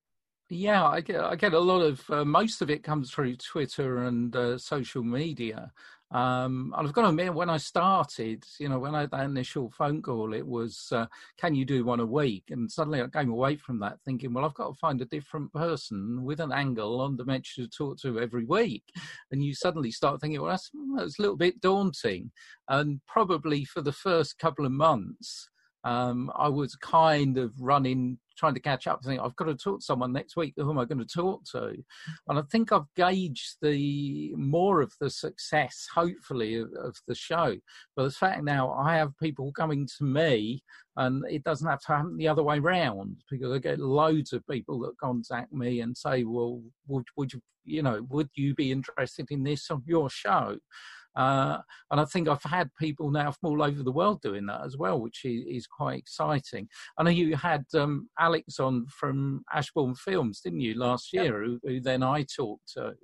Yeah, 0.50 0.86
I 0.86 1.00
get 1.00 1.20
I 1.22 1.36
get 1.36 1.54
a 1.54 1.58
lot 1.58 1.80
of 1.80 2.10
uh, 2.10 2.24
most 2.24 2.60
of 2.60 2.70
it 2.70 2.82
comes 2.82 3.10
through 3.10 3.36
Twitter 3.36 4.04
and 4.04 4.34
uh, 4.36 4.58
social 4.58 5.02
media. 5.02 5.72
Um, 6.14 6.72
and 6.78 6.86
I've 6.86 6.94
got 6.94 7.02
to 7.02 7.08
admit, 7.08 7.34
when 7.34 7.50
I 7.50 7.56
started, 7.56 8.44
you 8.60 8.68
know, 8.68 8.78
when 8.78 8.94
I 8.94 9.00
had 9.00 9.10
that 9.10 9.24
initial 9.24 9.68
phone 9.72 10.00
call, 10.00 10.32
it 10.32 10.46
was, 10.46 10.88
uh, 10.92 11.06
"Can 11.38 11.56
you 11.56 11.64
do 11.64 11.84
one 11.84 11.98
a 11.98 12.06
week?" 12.06 12.44
And 12.50 12.70
suddenly 12.70 13.02
I 13.02 13.08
came 13.08 13.30
away 13.30 13.56
from 13.56 13.80
that 13.80 14.00
thinking, 14.04 14.32
"Well, 14.32 14.44
I've 14.44 14.54
got 14.54 14.68
to 14.68 14.74
find 14.74 15.02
a 15.02 15.06
different 15.06 15.52
person 15.52 16.22
with 16.22 16.38
an 16.38 16.52
angle 16.52 17.00
on 17.00 17.16
dementia 17.16 17.64
to 17.64 17.68
talk 17.68 17.98
to 18.02 18.20
every 18.20 18.44
week." 18.44 18.84
And 19.32 19.44
you 19.44 19.54
suddenly 19.54 19.90
start 19.90 20.20
thinking, 20.20 20.40
"Well, 20.40 20.52
that's, 20.52 20.70
that's 20.96 21.18
a 21.18 21.22
little 21.22 21.36
bit 21.36 21.60
daunting." 21.60 22.30
And 22.68 23.00
probably 23.08 23.64
for 23.64 23.82
the 23.82 23.92
first 23.92 24.38
couple 24.38 24.64
of 24.64 24.72
months, 24.72 25.50
um, 25.82 26.30
I 26.36 26.48
was 26.48 26.76
kind 26.76 27.36
of 27.38 27.60
running, 27.60 28.18
trying 28.36 28.54
to 28.54 28.60
catch 28.60 28.86
up, 28.86 29.02
thinking, 29.02 29.20
I've 29.20 29.36
got 29.36 29.46
to 29.46 29.54
talk 29.54 29.80
to 29.80 29.84
someone 29.84 30.12
next 30.12 30.36
week. 30.36 30.54
Who 30.56 30.70
am 30.70 30.78
I 30.78 30.84
going 30.84 30.98
to 30.98 31.04
talk 31.04 31.44
to? 31.52 31.76
And 32.28 32.38
I 32.38 32.42
think 32.50 32.72
I've 32.72 32.92
gauged 32.96 33.56
the 33.62 34.34
more 34.36 34.80
of 34.80 34.92
the 35.00 35.10
success, 35.10 35.86
hopefully, 35.94 36.56
of, 36.56 36.68
of 36.82 36.96
the 37.06 37.14
show. 37.14 37.56
But 37.96 38.04
the 38.04 38.10
fact 38.10 38.44
now 38.44 38.72
I 38.72 38.96
have 38.96 39.16
people 39.18 39.52
coming 39.52 39.88
to 39.98 40.04
me, 40.04 40.62
and 40.96 41.24
it 41.28 41.44
doesn't 41.44 41.68
have 41.68 41.80
to 41.80 41.88
happen 41.88 42.16
the 42.16 42.28
other 42.28 42.42
way 42.42 42.58
round 42.58 43.16
because 43.30 43.52
I 43.52 43.58
get 43.58 43.80
loads 43.80 44.32
of 44.32 44.46
people 44.46 44.78
that 44.80 44.98
contact 44.98 45.52
me 45.52 45.80
and 45.80 45.96
say, 45.96 46.24
"Well, 46.24 46.62
would 46.86 47.06
would 47.16 47.32
you, 47.32 47.40
you 47.64 47.82
know, 47.82 48.06
would 48.10 48.28
you 48.34 48.54
be 48.54 48.70
interested 48.70 49.30
in 49.30 49.42
this 49.42 49.70
on 49.70 49.82
your 49.86 50.08
show?" 50.10 50.58
Uh, 51.16 51.58
and 51.90 52.00
I 52.00 52.04
think 52.04 52.28
I've 52.28 52.42
had 52.42 52.70
people 52.78 53.10
now 53.10 53.30
from 53.30 53.50
all 53.50 53.62
over 53.62 53.82
the 53.82 53.92
world 53.92 54.20
doing 54.20 54.46
that 54.46 54.62
as 54.64 54.76
well, 54.76 55.00
which 55.00 55.24
is, 55.24 55.44
is 55.46 55.66
quite 55.66 55.98
exciting. 55.98 56.68
I 56.98 57.02
know 57.02 57.10
you 57.10 57.36
had 57.36 57.64
um, 57.74 58.08
Alex 58.18 58.58
on 58.58 58.86
from 58.86 59.42
Ashbourne 59.52 59.94
Films, 59.94 60.40
didn't 60.40 60.60
you, 60.60 60.78
last 60.78 61.12
year, 61.12 61.42
yep. 61.44 61.60
who, 61.62 61.68
who, 61.68 61.80
then 61.80 62.02
I 62.02 62.24
talked 62.24 62.72
to. 62.74 62.94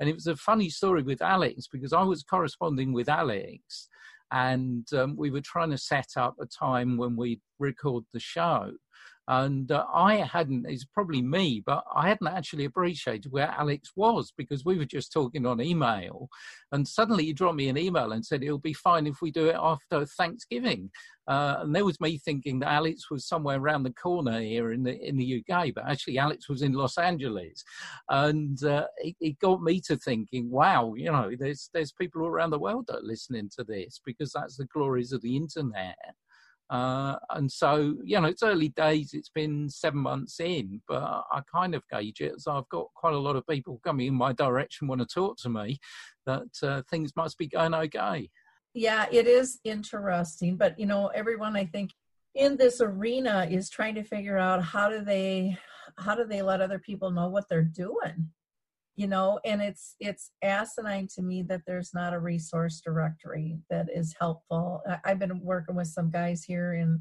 And 0.00 0.08
it 0.08 0.14
was 0.14 0.26
a 0.26 0.36
funny 0.36 0.70
story 0.70 1.02
with 1.02 1.22
Alex 1.22 1.68
because 1.70 1.92
I 1.92 2.02
was 2.02 2.22
corresponding 2.22 2.92
with 2.92 3.08
Alex 3.08 3.88
and 4.30 4.86
um, 4.92 5.16
we 5.16 5.30
were 5.30 5.40
trying 5.40 5.70
to 5.70 5.78
set 5.78 6.08
up 6.16 6.34
a 6.40 6.46
time 6.46 6.96
when 6.96 7.16
we 7.16 7.40
record 7.58 8.04
the 8.12 8.20
show. 8.20 8.72
And 9.28 9.70
uh, 9.70 9.84
I 9.92 10.16
hadn't, 10.16 10.64
it's 10.66 10.86
probably 10.86 11.20
me, 11.20 11.62
but 11.64 11.84
I 11.94 12.08
hadn't 12.08 12.28
actually 12.28 12.64
appreciated 12.64 13.30
where 13.30 13.54
Alex 13.58 13.92
was 13.94 14.32
because 14.36 14.64
we 14.64 14.78
were 14.78 14.86
just 14.86 15.12
talking 15.12 15.44
on 15.44 15.60
email. 15.60 16.28
And 16.72 16.88
suddenly 16.88 17.26
he 17.26 17.34
dropped 17.34 17.56
me 17.56 17.68
an 17.68 17.76
email 17.76 18.12
and 18.12 18.24
said, 18.24 18.42
it'll 18.42 18.58
be 18.58 18.72
fine 18.72 19.06
if 19.06 19.20
we 19.20 19.30
do 19.30 19.48
it 19.48 19.56
after 19.58 20.06
Thanksgiving. 20.06 20.90
Uh, 21.28 21.58
and 21.60 21.76
there 21.76 21.84
was 21.84 22.00
me 22.00 22.16
thinking 22.16 22.58
that 22.58 22.72
Alex 22.72 23.10
was 23.10 23.28
somewhere 23.28 23.58
around 23.58 23.82
the 23.82 23.92
corner 23.92 24.40
here 24.40 24.72
in 24.72 24.82
the 24.82 24.98
in 25.06 25.18
the 25.18 25.44
UK, 25.46 25.74
but 25.74 25.84
actually 25.86 26.16
Alex 26.16 26.48
was 26.48 26.62
in 26.62 26.72
Los 26.72 26.96
Angeles, 26.96 27.62
and 28.08 28.64
uh, 28.64 28.86
it, 28.96 29.14
it, 29.20 29.38
got 29.38 29.62
me 29.62 29.78
to 29.82 29.96
thinking, 29.98 30.50
wow, 30.50 30.94
you 30.96 31.12
know, 31.12 31.30
there's 31.38 31.68
there's 31.74 31.92
people 31.92 32.22
all 32.22 32.28
around 32.28 32.48
the 32.48 32.58
world 32.58 32.86
that 32.88 33.00
are 33.00 33.02
listening 33.02 33.50
to 33.58 33.64
this 33.64 34.00
because 34.06 34.32
that's 34.32 34.56
the 34.56 34.64
glories 34.64 35.12
of 35.12 35.20
the 35.20 35.36
internet. 35.36 35.98
Uh, 36.70 37.16
and 37.30 37.50
so, 37.50 37.96
you 38.04 38.20
know, 38.20 38.28
it's 38.28 38.42
early 38.42 38.68
days. 38.68 39.14
It's 39.14 39.30
been 39.30 39.68
seven 39.68 40.00
months 40.00 40.38
in, 40.40 40.80
but 40.86 41.02
I 41.32 41.40
kind 41.50 41.74
of 41.74 41.82
gauge 41.88 42.20
it 42.20 42.32
as 42.36 42.46
I've 42.46 42.68
got 42.68 42.88
quite 42.94 43.14
a 43.14 43.18
lot 43.18 43.36
of 43.36 43.46
people 43.46 43.80
coming 43.84 44.08
in 44.08 44.14
my 44.14 44.32
direction, 44.32 44.88
want 44.88 45.00
to 45.00 45.06
talk 45.06 45.38
to 45.38 45.48
me, 45.48 45.78
that 46.26 46.48
uh, 46.62 46.82
things 46.90 47.16
must 47.16 47.38
be 47.38 47.48
going 47.48 47.74
okay. 47.74 48.28
Yeah, 48.74 49.06
it 49.10 49.26
is 49.26 49.60
interesting. 49.64 50.56
But, 50.56 50.78
you 50.78 50.86
know, 50.86 51.06
everyone 51.08 51.56
I 51.56 51.64
think 51.64 51.90
in 52.34 52.56
this 52.56 52.80
arena 52.80 53.46
is 53.50 53.70
trying 53.70 53.94
to 53.94 54.04
figure 54.04 54.38
out 54.38 54.62
how 54.62 54.88
do 54.88 55.02
they 55.04 55.56
how 55.96 56.14
do 56.14 56.24
they 56.24 56.42
let 56.42 56.60
other 56.60 56.78
people 56.78 57.10
know 57.10 57.28
what 57.28 57.48
they're 57.48 57.62
doing 57.62 58.30
you 58.98 59.06
know 59.06 59.38
and 59.44 59.62
it's 59.62 59.94
it's 60.00 60.32
asinine 60.42 61.06
to 61.14 61.22
me 61.22 61.42
that 61.42 61.62
there's 61.66 61.94
not 61.94 62.12
a 62.12 62.18
resource 62.18 62.80
directory 62.84 63.56
that 63.70 63.86
is 63.94 64.14
helpful. 64.18 64.82
I've 65.04 65.20
been 65.20 65.40
working 65.40 65.76
with 65.76 65.86
some 65.86 66.10
guys 66.10 66.42
here 66.42 66.74
in 66.74 67.00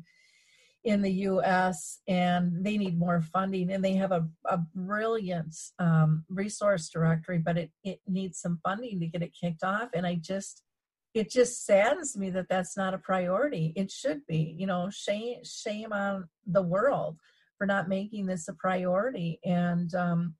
in 0.83 1.01
the 1.01 1.11
us 1.11 1.99
and 2.07 2.63
they 2.63 2.77
need 2.77 2.99
more 2.99 3.21
funding 3.21 3.71
and 3.71 3.83
they 3.83 3.95
have 3.95 4.11
a, 4.11 4.27
a 4.45 4.59
brilliant 4.75 5.53
um, 5.79 6.23
resource 6.29 6.87
directory 6.87 7.39
but 7.39 7.57
it, 7.57 7.71
it 7.83 7.99
needs 8.07 8.39
some 8.39 8.59
funding 8.63 8.99
to 8.99 9.07
get 9.07 9.23
it 9.23 9.35
kicked 9.41 9.63
off 9.63 9.89
and 9.93 10.05
i 10.05 10.15
just 10.15 10.63
it 11.13 11.31
just 11.31 11.65
saddens 11.65 12.15
me 12.15 12.29
that 12.29 12.47
that's 12.47 12.77
not 12.77 12.93
a 12.93 12.99
priority. 12.99 13.73
It 13.75 13.89
should 13.89 14.21
be 14.27 14.55
you 14.57 14.67
know 14.67 14.89
shame 14.91 15.39
shame 15.43 15.91
on 15.91 16.27
the 16.45 16.61
world 16.61 17.17
for 17.57 17.65
not 17.65 17.89
making 17.89 18.27
this 18.27 18.47
a 18.47 18.53
priority 18.53 19.39
and 19.43 19.93
um, 19.95 20.35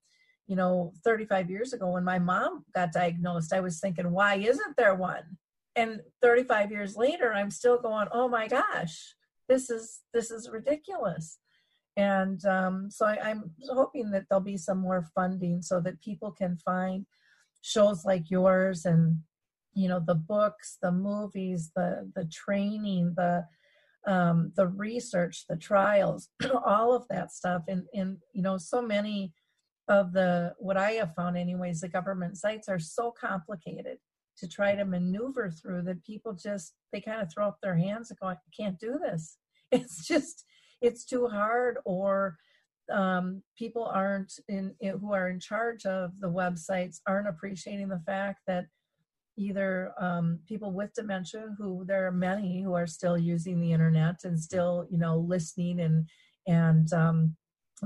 you 0.48 0.56
know 0.56 0.92
35 1.04 1.50
years 1.50 1.72
ago 1.72 1.90
when 1.90 2.04
my 2.04 2.18
mom 2.18 2.64
got 2.74 2.92
diagnosed 2.92 3.52
i 3.52 3.60
was 3.60 3.78
thinking 3.78 4.10
why 4.10 4.34
isn't 4.34 4.76
there 4.76 4.94
one? 4.94 5.22
And 5.76 6.00
35 6.22 6.72
years 6.72 6.96
later 6.96 7.32
i'm 7.32 7.50
still 7.50 7.78
going 7.78 8.08
oh 8.10 8.28
my 8.28 8.48
gosh 8.48 9.14
this 9.48 9.70
is 9.70 10.00
this 10.12 10.30
is 10.30 10.50
ridiculous. 10.50 11.38
And 11.96 12.44
um, 12.44 12.90
so 12.90 13.06
I, 13.06 13.30
i'm 13.30 13.50
hoping 13.68 14.10
that 14.12 14.24
there'll 14.28 14.44
be 14.44 14.56
some 14.56 14.78
more 14.78 15.08
funding 15.14 15.62
so 15.62 15.80
that 15.80 16.00
people 16.00 16.30
can 16.30 16.56
find 16.56 17.06
shows 17.62 18.04
like 18.04 18.30
yours 18.30 18.84
and 18.84 19.18
you 19.74 19.88
know 19.88 20.00
the 20.00 20.14
books 20.14 20.78
the 20.80 20.92
movies 20.92 21.72
the 21.74 22.10
the 22.14 22.24
training 22.26 23.14
the 23.16 23.44
um, 24.06 24.52
the 24.56 24.68
research 24.68 25.44
the 25.48 25.56
trials 25.56 26.28
all 26.64 26.94
of 26.94 27.08
that 27.08 27.32
stuff. 27.32 27.62
And 27.68 27.84
and 27.94 28.18
you 28.32 28.42
know 28.42 28.58
so 28.58 28.80
many 28.80 29.32
of 29.88 30.12
the 30.12 30.54
what 30.58 30.76
I 30.76 30.92
have 30.92 31.14
found 31.14 31.36
anyways, 31.36 31.80
the 31.80 31.88
government 31.88 32.36
sites 32.36 32.68
are 32.68 32.78
so 32.78 33.12
complicated 33.18 33.98
to 34.38 34.48
try 34.48 34.74
to 34.74 34.84
maneuver 34.84 35.50
through 35.50 35.82
that 35.82 36.04
people 36.04 36.32
just 36.32 36.74
they 36.92 37.00
kind 37.00 37.20
of 37.20 37.32
throw 37.32 37.48
up 37.48 37.58
their 37.62 37.76
hands 37.76 38.10
and 38.10 38.18
go, 38.18 38.28
I 38.28 38.36
can't 38.56 38.78
do 38.78 38.98
this. 38.98 39.38
It's 39.70 40.06
just 40.08 40.46
it's 40.80 41.04
too 41.04 41.26
hard 41.26 41.76
or 41.84 42.38
um, 42.90 43.42
people 43.58 43.84
aren't 43.84 44.32
in, 44.48 44.74
who 44.80 45.12
are 45.12 45.28
in 45.28 45.40
charge 45.40 45.84
of 45.84 46.12
the 46.20 46.30
websites 46.30 47.00
aren't 47.06 47.28
appreciating 47.28 47.88
the 47.88 48.02
fact 48.06 48.40
that 48.46 48.64
either 49.36 49.92
um, 50.00 50.38
people 50.48 50.72
with 50.72 50.94
dementia 50.94 51.54
who 51.58 51.84
there 51.86 52.06
are 52.06 52.12
many 52.12 52.62
who 52.62 52.72
are 52.72 52.86
still 52.86 53.18
using 53.18 53.60
the 53.60 53.72
internet 53.72 54.16
and 54.24 54.40
still 54.40 54.86
you 54.90 54.98
know 54.98 55.18
listening 55.18 55.80
and 55.80 56.08
and 56.46 56.92
um, 56.94 57.36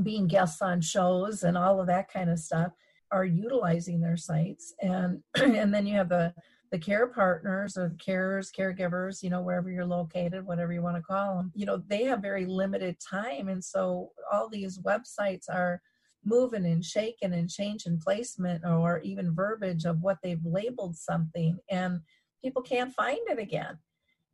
being 0.02 0.26
guests 0.26 0.62
on 0.62 0.80
shows 0.80 1.42
and 1.42 1.56
all 1.58 1.80
of 1.80 1.86
that 1.88 2.10
kind 2.10 2.30
of 2.30 2.38
stuff 2.38 2.72
are 3.10 3.24
utilizing 3.24 4.00
their 4.00 4.16
sites. 4.16 4.74
And 4.80 5.22
and 5.36 5.72
then 5.72 5.86
you 5.86 5.96
have 5.96 6.08
the 6.08 6.32
the 6.70 6.78
care 6.78 7.06
partners 7.08 7.76
or 7.76 7.94
carers 8.02 8.48
caregivers 8.50 9.22
you 9.22 9.28
know 9.28 9.42
wherever 9.42 9.70
you're 9.70 9.84
located 9.84 10.46
whatever 10.46 10.72
you 10.72 10.80
want 10.80 10.96
to 10.96 11.02
call 11.02 11.36
them 11.36 11.52
you 11.54 11.66
know 11.66 11.82
they 11.86 12.04
have 12.04 12.22
very 12.22 12.46
limited 12.46 12.96
time. 12.98 13.48
And 13.48 13.62
so 13.62 14.10
all 14.32 14.48
these 14.48 14.78
websites 14.78 15.50
are 15.50 15.82
moving 16.24 16.64
and 16.64 16.84
shaking 16.84 17.34
and 17.34 17.50
changing 17.50 18.00
placement 18.00 18.64
or 18.64 19.00
even 19.00 19.34
verbiage 19.34 19.84
of 19.84 20.00
what 20.00 20.18
they've 20.22 20.44
labeled 20.44 20.96
something 20.96 21.58
and 21.68 22.00
people 22.42 22.62
can't 22.62 22.94
find 22.94 23.18
it 23.28 23.38
again 23.38 23.76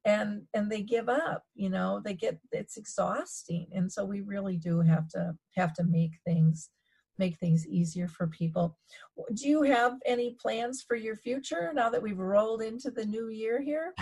and 0.09 0.43
and 0.55 0.71
they 0.71 0.83
give 0.83 1.09
up 1.09 1.43
you 1.55 1.69
know 1.69 2.01
they 2.05 2.15
get 2.15 2.39
it's 2.53 2.77
exhausting. 2.77 3.67
And 3.73 3.91
so 3.91 4.05
we 4.05 4.21
really 4.23 4.57
do 4.57 4.81
have 4.81 5.09
to 5.11 5.35
have 5.57 5.73
to 5.75 5.85
make 5.85 6.13
things 6.25 6.71
make 7.19 7.37
things 7.37 7.67
easier 7.67 8.07
for 8.07 8.29
people. 8.29 8.79
Do 9.35 9.49
you 9.49 9.63
have 9.63 9.95
any 10.07 10.37
plans 10.41 10.85
for 10.87 10.95
your 10.97 11.17
future 11.17 11.73
now 11.75 11.91
that 11.91 12.03
we've 12.03 12.19
rolled 12.19 12.63
into 12.63 12.91
the 12.93 13.05
new 13.05 13.29
year 13.29 13.61
here 13.61 13.93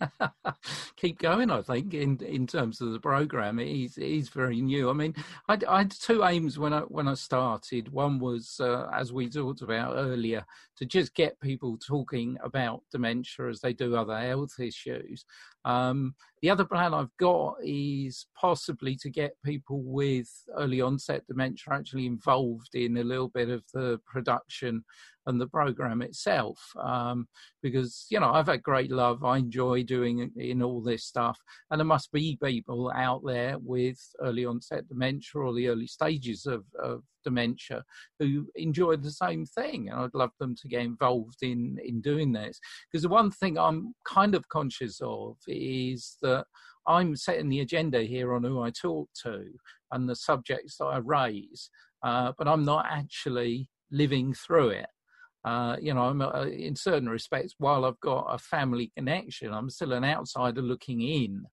keep 0.96 1.18
going. 1.18 1.50
I 1.50 1.62
think 1.62 1.94
in 1.94 2.18
in 2.22 2.46
terms 2.46 2.80
of 2.80 2.92
the 2.92 3.00
program, 3.00 3.58
it 3.58 3.96
is 3.96 4.28
very 4.28 4.60
new. 4.60 4.90
I 4.90 4.92
mean, 4.92 5.14
I, 5.48 5.58
I, 5.68 5.78
had 5.78 5.90
two 5.90 6.24
aims 6.24 6.58
when 6.58 6.72
I 6.72 6.80
when 6.80 7.08
I 7.08 7.14
started. 7.14 7.92
One 7.92 8.18
was, 8.18 8.56
uh, 8.60 8.88
as 8.92 9.12
we 9.12 9.28
talked 9.28 9.62
about 9.62 9.94
earlier, 9.96 10.44
to 10.78 10.84
just 10.84 11.14
get 11.14 11.40
people 11.40 11.78
talking 11.78 12.36
about 12.42 12.82
dementia 12.92 13.48
as 13.48 13.60
they 13.60 13.72
do 13.72 13.96
other 13.96 14.18
health 14.18 14.58
issues. 14.58 15.24
Um, 15.64 16.14
the 16.42 16.50
other 16.50 16.64
plan 16.64 16.94
I've 16.94 17.16
got 17.18 17.56
is 17.62 18.26
possibly 18.38 18.96
to 18.96 19.10
get 19.10 19.36
people 19.44 19.82
with 19.82 20.30
early 20.56 20.80
onset 20.80 21.26
dementia 21.26 21.72
actually 21.72 22.06
involved 22.06 22.74
in 22.74 22.96
a 22.98 23.04
little 23.04 23.28
bit 23.28 23.48
of 23.48 23.64
the 23.74 23.98
production 24.06 24.84
and 25.26 25.40
the 25.40 25.46
program 25.48 26.02
itself 26.02 26.58
um, 26.80 27.26
because 27.62 28.06
you 28.10 28.20
know 28.20 28.32
i've 28.32 28.46
had 28.46 28.62
great 28.62 28.90
love. 28.90 29.24
I 29.24 29.38
enjoy 29.38 29.82
doing 29.82 30.30
in 30.36 30.62
all 30.62 30.82
this 30.82 31.04
stuff 31.04 31.38
and 31.70 31.80
there 31.80 31.86
must 31.86 32.12
be 32.12 32.38
people 32.42 32.92
out 32.94 33.22
there 33.24 33.56
with 33.58 33.98
early 34.20 34.44
onset 34.44 34.88
dementia 34.88 35.40
or 35.40 35.54
the 35.54 35.68
early 35.68 35.86
stages 35.86 36.46
of, 36.46 36.64
of 36.82 37.02
dementia 37.24 37.82
who 38.18 38.46
enjoy 38.54 38.96
the 38.96 39.10
same 39.10 39.44
thing 39.44 39.88
and 39.88 40.00
i'd 40.00 40.14
love 40.14 40.30
them 40.38 40.54
to 40.54 40.68
get 40.68 40.82
involved 40.82 41.42
in 41.42 41.76
in 41.84 42.00
doing 42.00 42.32
this. 42.32 42.60
Because 42.90 43.02
the 43.02 43.08
one 43.08 43.30
thing 43.30 43.58
i'm 43.58 43.94
kind 44.06 44.34
of 44.34 44.48
conscious 44.48 45.00
of 45.02 45.36
is 45.48 46.16
that 46.22 46.44
i'm 46.86 47.16
setting 47.16 47.48
the 47.48 47.60
agenda 47.60 48.02
here 48.02 48.34
on 48.34 48.44
who 48.44 48.60
i 48.60 48.70
talk 48.70 49.08
to 49.22 49.44
and 49.92 50.08
the 50.08 50.16
subjects 50.16 50.76
that 50.78 50.86
i 50.86 50.98
raise 50.98 51.70
uh, 52.04 52.32
but 52.38 52.48
i'm 52.48 52.64
not 52.64 52.86
actually 52.88 53.68
living 53.90 54.34
through 54.34 54.68
it 54.68 54.86
uh, 55.46 55.76
you 55.80 55.94
know, 55.94 56.02
I'm 56.02 56.20
uh, 56.20 56.46
in 56.46 56.74
certain 56.74 57.08
respects, 57.08 57.54
while 57.58 57.84
I've 57.84 58.00
got 58.00 58.26
a 58.28 58.36
family 58.36 58.90
connection, 58.96 59.54
I'm 59.54 59.70
still 59.70 59.92
an 59.92 60.04
outsider 60.04 60.60
looking 60.60 61.00
in. 61.00 61.44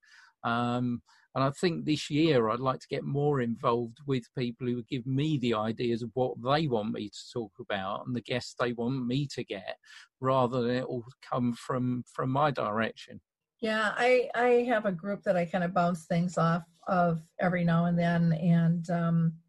Um, 0.44 1.04
and 1.36 1.44
I 1.44 1.52
think 1.52 1.86
this 1.86 2.10
year 2.10 2.50
I'd 2.50 2.60
like 2.60 2.80
to 2.80 2.88
get 2.90 3.04
more 3.04 3.42
involved 3.42 4.00
with 4.08 4.24
people 4.38 4.68
who 4.68 4.84
give 4.90 5.06
me 5.06 5.38
the 5.38 5.54
ideas 5.54 6.02
of 6.02 6.10
what 6.16 6.34
they 6.44 6.68
want 6.68 6.94
me 6.94 7.10
to 7.10 7.32
talk 7.32 7.52
about 7.60 8.06
and 8.06 8.16
the 8.16 8.22
guests 8.22 8.56
they 8.60 8.74
want 8.74 9.06
me 9.06 9.28
to 9.36 9.44
get, 9.44 9.78
rather 10.20 10.64
than 10.64 10.78
it 10.78 10.86
all 10.86 11.06
come 11.28 11.54
from 11.54 12.04
from 12.12 12.32
my 12.32 12.50
direction. 12.50 13.22
Yeah, 13.60 13.94
I 13.96 14.30
I 14.34 14.66
have 14.68 14.86
a 14.86 14.92
group 14.92 15.22
that 15.24 15.38
I 15.38 15.46
kind 15.46 15.64
of 15.64 15.74
bounce 15.74 16.06
things 16.06 16.38
off 16.38 16.64
of 16.88 17.22
every 17.40 17.64
now 17.64 17.86
and 17.86 17.98
then, 17.98 18.34
and 18.34 18.90
um, 18.90 19.34
uh, 19.36 19.43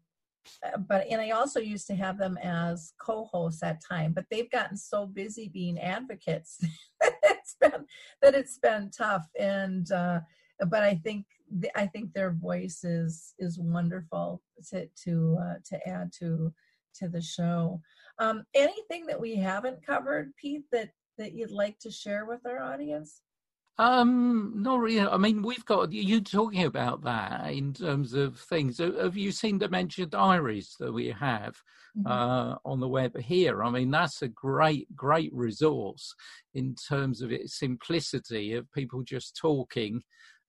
but 0.87 1.05
and 1.09 1.21
I 1.21 1.31
also 1.31 1.59
used 1.59 1.87
to 1.87 1.95
have 1.95 2.17
them 2.17 2.37
as 2.43 2.93
co-hosts 2.99 3.63
at 3.63 3.81
time, 3.81 4.13
but 4.13 4.25
they've 4.29 4.51
gotten 4.51 4.77
so 4.77 5.05
busy 5.05 5.47
being 5.47 5.79
advocates 5.79 6.59
that 7.01 7.15
it's 7.23 7.55
been 7.59 7.85
that 8.21 8.35
it's 8.35 8.57
been 8.57 8.91
tough. 8.95 9.25
And 9.39 9.91
uh, 9.91 10.21
but 10.67 10.83
I 10.83 10.95
think 10.95 11.25
I 11.75 11.87
think 11.87 12.13
their 12.13 12.31
voice 12.31 12.83
is 12.83 13.33
is 13.39 13.59
wonderful 13.59 14.41
to 14.69 14.87
to 15.03 15.37
uh, 15.41 15.55
to 15.65 15.87
add 15.87 16.11
to 16.19 16.53
to 16.95 17.09
the 17.09 17.21
show. 17.21 17.81
Um, 18.19 18.45
anything 18.53 19.05
that 19.07 19.19
we 19.19 19.35
haven't 19.35 19.85
covered, 19.85 20.33
Pete, 20.37 20.63
that 20.71 20.89
that 21.17 21.33
you'd 21.33 21.51
like 21.51 21.79
to 21.79 21.91
share 21.91 22.25
with 22.25 22.45
our 22.45 22.61
audience? 22.61 23.21
Um, 23.77 24.53
not 24.55 24.79
really. 24.79 25.07
I 25.07 25.17
mean, 25.17 25.41
we've 25.41 25.65
got 25.65 25.91
you 25.91 26.21
talking 26.21 26.63
about 26.63 27.03
that 27.03 27.51
in 27.51 27.73
terms 27.73 28.13
of 28.13 28.39
things. 28.39 28.77
Have 28.77 29.17
you 29.17 29.31
seen 29.31 29.57
Dementia 29.57 30.05
Diaries 30.05 30.75
that 30.79 30.93
we 30.93 31.07
have 31.07 31.57
mm-hmm. 31.97 32.07
uh, 32.07 32.55
on 32.63 32.79
the 32.79 32.87
web 32.87 33.17
here? 33.19 33.63
I 33.63 33.69
mean, 33.69 33.91
that's 33.91 34.21
a 34.21 34.29
great, 34.29 34.93
great 34.95 35.31
resource 35.33 36.15
in 36.53 36.75
terms 36.75 37.21
of 37.21 37.33
its 37.33 37.59
simplicity 37.59 38.53
of 38.53 38.71
people 38.71 39.03
just 39.03 39.35
talking 39.35 40.01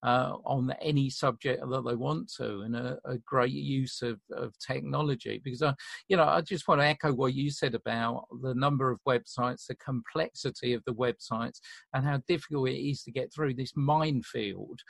uh, 0.07 0.37
on 0.45 0.73
any 0.81 1.11
subject 1.11 1.61
that 1.69 1.85
they 1.85 1.97
want 1.97 2.33
to, 2.37 2.61
and 2.61 2.77
a, 2.77 2.97
a 3.05 3.19
great 3.19 3.53
use 3.53 4.03
of, 4.03 4.21
of 4.33 4.55
technology. 4.59 5.41
Because 5.43 5.63
I, 5.63 5.75
you 6.09 6.17
know, 6.17 6.25
I 6.25 6.41
just 6.41 6.69
want 6.69 6.81
to 6.81 6.87
echo 6.87 7.13
what 7.13 7.35
you 7.35 7.51
said 7.51 7.75
about 7.75 8.27
the 8.43 8.55
number 8.55 8.91
of 8.91 9.01
websites, 9.07 9.67
the 9.67 9.75
complexity 9.75 10.73
of 10.73 10.85
the 10.87 10.95
websites, 10.95 11.59
and 11.93 12.05
how 12.05 12.23
difficult 12.29 12.69
it 12.69 12.79
is 12.79 13.03
to 13.03 13.11
get 13.11 13.35
through 13.35 13.55
this 13.55 13.73
minefield 13.75 14.81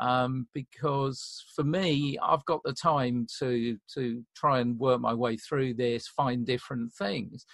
um, 0.00 0.46
because 0.52 1.44
for 1.54 1.64
me, 1.64 2.18
I've 2.22 2.44
got 2.44 2.60
the 2.64 2.72
time 2.72 3.26
to 3.38 3.78
to 3.94 4.22
try 4.34 4.60
and 4.60 4.78
work 4.78 5.00
my 5.00 5.14
way 5.14 5.36
through 5.36 5.74
this, 5.74 6.06
find 6.06 6.46
different 6.46 6.92
things. 6.92 7.46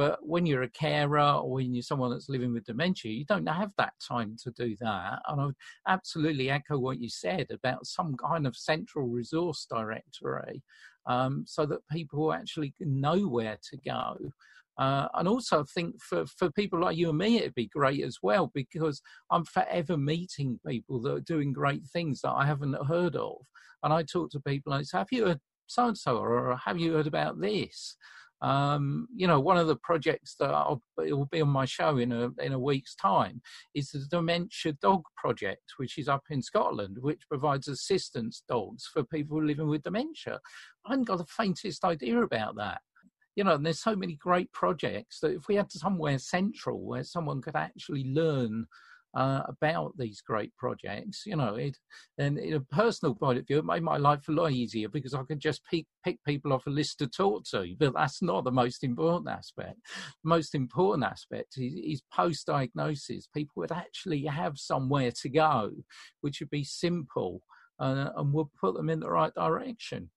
But 0.00 0.20
when 0.26 0.46
you're 0.46 0.62
a 0.62 0.70
carer 0.70 1.20
or 1.20 1.50
when 1.50 1.74
you're 1.74 1.82
someone 1.82 2.10
that's 2.10 2.30
living 2.30 2.54
with 2.54 2.64
dementia, 2.64 3.12
you 3.12 3.26
don't 3.26 3.46
have 3.46 3.74
that 3.76 3.92
time 4.00 4.34
to 4.42 4.50
do 4.52 4.74
that. 4.80 5.20
And 5.28 5.42
I 5.42 5.92
absolutely 5.92 6.48
echo 6.48 6.78
what 6.78 7.02
you 7.02 7.10
said 7.10 7.48
about 7.50 7.84
some 7.84 8.16
kind 8.16 8.46
of 8.46 8.56
central 8.56 9.08
resource 9.08 9.66
directory 9.68 10.62
um, 11.04 11.44
so 11.46 11.66
that 11.66 11.86
people 11.92 12.32
actually 12.32 12.72
know 12.80 13.28
where 13.28 13.58
to 13.70 13.76
go. 13.84 14.16
Uh, 14.78 15.08
and 15.12 15.28
also, 15.28 15.60
I 15.60 15.64
think 15.74 16.00
for, 16.00 16.24
for 16.24 16.50
people 16.50 16.80
like 16.80 16.96
you 16.96 17.10
and 17.10 17.18
me, 17.18 17.36
it'd 17.36 17.54
be 17.54 17.68
great 17.68 18.02
as 18.02 18.20
well 18.22 18.50
because 18.54 19.02
I'm 19.30 19.44
forever 19.44 19.98
meeting 19.98 20.60
people 20.66 21.02
that 21.02 21.12
are 21.12 21.20
doing 21.20 21.52
great 21.52 21.82
things 21.92 22.22
that 22.22 22.32
I 22.32 22.46
haven't 22.46 22.86
heard 22.86 23.16
of. 23.16 23.36
And 23.82 23.92
I 23.92 24.04
talk 24.04 24.30
to 24.30 24.40
people 24.40 24.72
and 24.72 24.80
I 24.80 24.84
say, 24.84 24.96
Have 24.96 25.08
you 25.12 25.26
heard 25.26 25.40
so 25.66 25.88
and 25.88 25.98
so, 25.98 26.16
or 26.16 26.56
have 26.56 26.78
you 26.78 26.94
heard 26.94 27.06
about 27.06 27.38
this? 27.38 27.98
Um, 28.42 29.06
you 29.14 29.26
know, 29.26 29.38
one 29.38 29.58
of 29.58 29.66
the 29.66 29.76
projects 29.76 30.36
that 30.40 30.50
I'll, 30.50 30.82
it 31.04 31.12
will 31.12 31.26
be 31.26 31.42
on 31.42 31.48
my 31.48 31.66
show 31.66 31.98
in 31.98 32.12
a 32.12 32.30
in 32.42 32.52
a 32.52 32.58
week's 32.58 32.94
time 32.94 33.42
is 33.74 33.90
the 33.90 34.06
Dementia 34.10 34.72
Dog 34.80 35.02
Project, 35.16 35.74
which 35.76 35.98
is 35.98 36.08
up 36.08 36.24
in 36.30 36.42
Scotland, 36.42 36.96
which 37.00 37.28
provides 37.28 37.68
assistance 37.68 38.42
dogs 38.48 38.88
for 38.92 39.04
people 39.04 39.42
living 39.42 39.68
with 39.68 39.82
dementia. 39.82 40.40
I 40.86 40.90
haven't 40.90 41.08
got 41.08 41.18
the 41.18 41.26
faintest 41.26 41.84
idea 41.84 42.22
about 42.22 42.56
that 42.56 42.80
you 43.36 43.44
know, 43.44 43.54
and 43.54 43.64
there's 43.64 43.82
so 43.82 43.94
many 43.94 44.16
great 44.16 44.52
projects 44.52 45.20
that 45.20 45.32
if 45.32 45.48
we 45.48 45.54
had 45.54 45.70
somewhere 45.70 46.18
central 46.18 46.84
where 46.84 47.04
someone 47.04 47.40
could 47.40 47.56
actually 47.56 48.04
learn 48.04 48.66
uh, 49.14 49.42
about 49.48 49.96
these 49.96 50.20
great 50.20 50.54
projects, 50.56 51.24
you 51.26 51.36
know, 51.36 51.54
it, 51.56 51.76
and 52.18 52.38
in 52.38 52.54
a 52.54 52.60
personal 52.60 53.14
point 53.14 53.38
of 53.38 53.46
view, 53.46 53.58
it 53.58 53.64
made 53.64 53.82
my 53.82 53.96
life 53.96 54.28
a 54.28 54.32
lot 54.32 54.52
easier 54.52 54.88
because 54.88 55.14
I 55.14 55.22
could 55.24 55.40
just 55.40 55.62
pick, 55.64 55.86
pick 56.04 56.18
people 56.24 56.52
off 56.52 56.66
a 56.66 56.70
list 56.70 56.98
to 56.98 57.06
talk 57.06 57.44
to. 57.50 57.74
But 57.78 57.94
that's 57.94 58.22
not 58.22 58.44
the 58.44 58.52
most 58.52 58.84
important 58.84 59.28
aspect. 59.28 59.78
The 60.22 60.28
most 60.28 60.54
important 60.54 61.10
aspect 61.10 61.54
is, 61.56 61.74
is 61.74 62.02
post 62.12 62.46
diagnosis. 62.46 63.28
People 63.34 63.54
would 63.56 63.72
actually 63.72 64.24
have 64.26 64.58
somewhere 64.58 65.10
to 65.22 65.28
go, 65.28 65.72
which 66.20 66.40
would 66.40 66.50
be 66.50 66.64
simple 66.64 67.42
uh, 67.80 68.10
and 68.16 68.32
would 68.32 68.52
put 68.60 68.74
them 68.74 68.90
in 68.90 69.00
the 69.00 69.10
right 69.10 69.34
direction. 69.34 70.10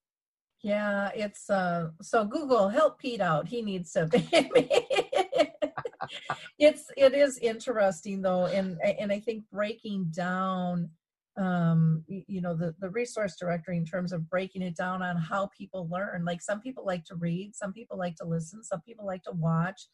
Yeah, 0.62 1.10
it's 1.14 1.50
uh 1.50 1.90
so 2.02 2.24
Google 2.24 2.70
help 2.70 2.98
Pete 2.98 3.20
out. 3.20 3.50
He 3.50 3.62
needs 3.62 3.92
to 3.92 4.08
it's 6.64 6.86
it 6.98 7.14
is 7.14 7.38
interesting 7.40 8.22
though 8.22 8.46
and 8.46 8.78
and 8.82 9.12
I 9.12 9.20
think 9.20 9.44
breaking 9.52 10.12
down 10.16 10.90
um 11.38 12.04
you 12.08 12.42
know 12.42 12.56
the 12.56 12.76
the 12.80 12.90
resource 12.90 13.36
directory 13.40 13.78
in 13.78 13.86
terms 13.86 14.14
of 14.14 14.30
breaking 14.30 14.62
it 14.62 14.76
down 14.76 15.02
on 15.02 15.18
how 15.18 15.50
people 15.58 15.90
learn 15.92 16.24
like 16.26 16.42
some 16.42 16.62
people 16.62 16.86
like 16.86 17.04
to 17.06 17.16
read 17.16 17.56
some 17.56 17.74
people 17.74 17.98
like 17.98 18.16
to 18.16 18.26
listen 18.26 18.64
some 18.64 18.82
people 18.82 19.06
like 19.06 19.24
to 19.24 19.32
watch 19.32 19.88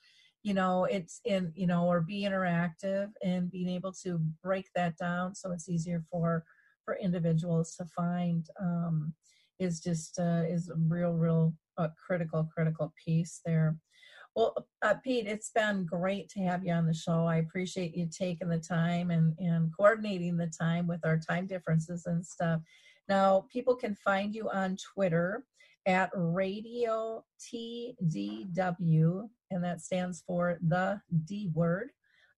you 0.43 0.53
know 0.53 0.84
it's 0.86 1.21
in 1.25 1.51
you 1.55 1.65
know 1.65 1.86
or 1.86 2.01
be 2.01 2.23
interactive 2.23 3.08
and 3.23 3.49
being 3.49 3.69
able 3.69 3.93
to 3.93 4.19
break 4.43 4.65
that 4.75 4.97
down 4.97 5.34
so 5.34 5.51
it's 5.51 5.69
easier 5.69 6.03
for 6.12 6.43
for 6.84 6.97
individuals 7.01 7.73
to 7.75 7.86
find 7.86 8.47
um 8.62 9.13
is 9.60 9.79
just 9.79 10.19
uh, 10.19 10.43
is 10.47 10.69
a 10.69 10.75
real, 10.88 11.13
real 11.13 11.53
uh, 11.77 11.89
critical, 12.05 12.49
critical 12.53 12.93
piece 13.05 13.41
there. 13.45 13.77
Well, 14.35 14.67
uh, 14.81 14.93
Pete, 15.03 15.27
it's 15.27 15.49
been 15.49 15.85
great 15.85 16.29
to 16.29 16.39
have 16.41 16.63
you 16.63 16.71
on 16.71 16.85
the 16.85 16.93
show. 16.93 17.25
I 17.25 17.37
appreciate 17.37 17.95
you 17.95 18.07
taking 18.07 18.47
the 18.47 18.59
time 18.59 19.11
and, 19.11 19.35
and 19.39 19.75
coordinating 19.75 20.37
the 20.37 20.51
time 20.59 20.87
with 20.87 21.05
our 21.05 21.17
time 21.17 21.47
differences 21.47 22.05
and 22.05 22.25
stuff. 22.25 22.61
Now, 23.07 23.45
people 23.51 23.75
can 23.75 23.95
find 23.95 24.33
you 24.35 24.49
on 24.49 24.77
Twitter 24.93 25.43
at 25.87 26.11
Radio 26.13 27.23
TDW, 27.41 29.29
and 29.51 29.63
that 29.63 29.81
stands 29.81 30.23
for 30.25 30.59
the 30.61 31.01
D 31.25 31.49
word. 31.53 31.89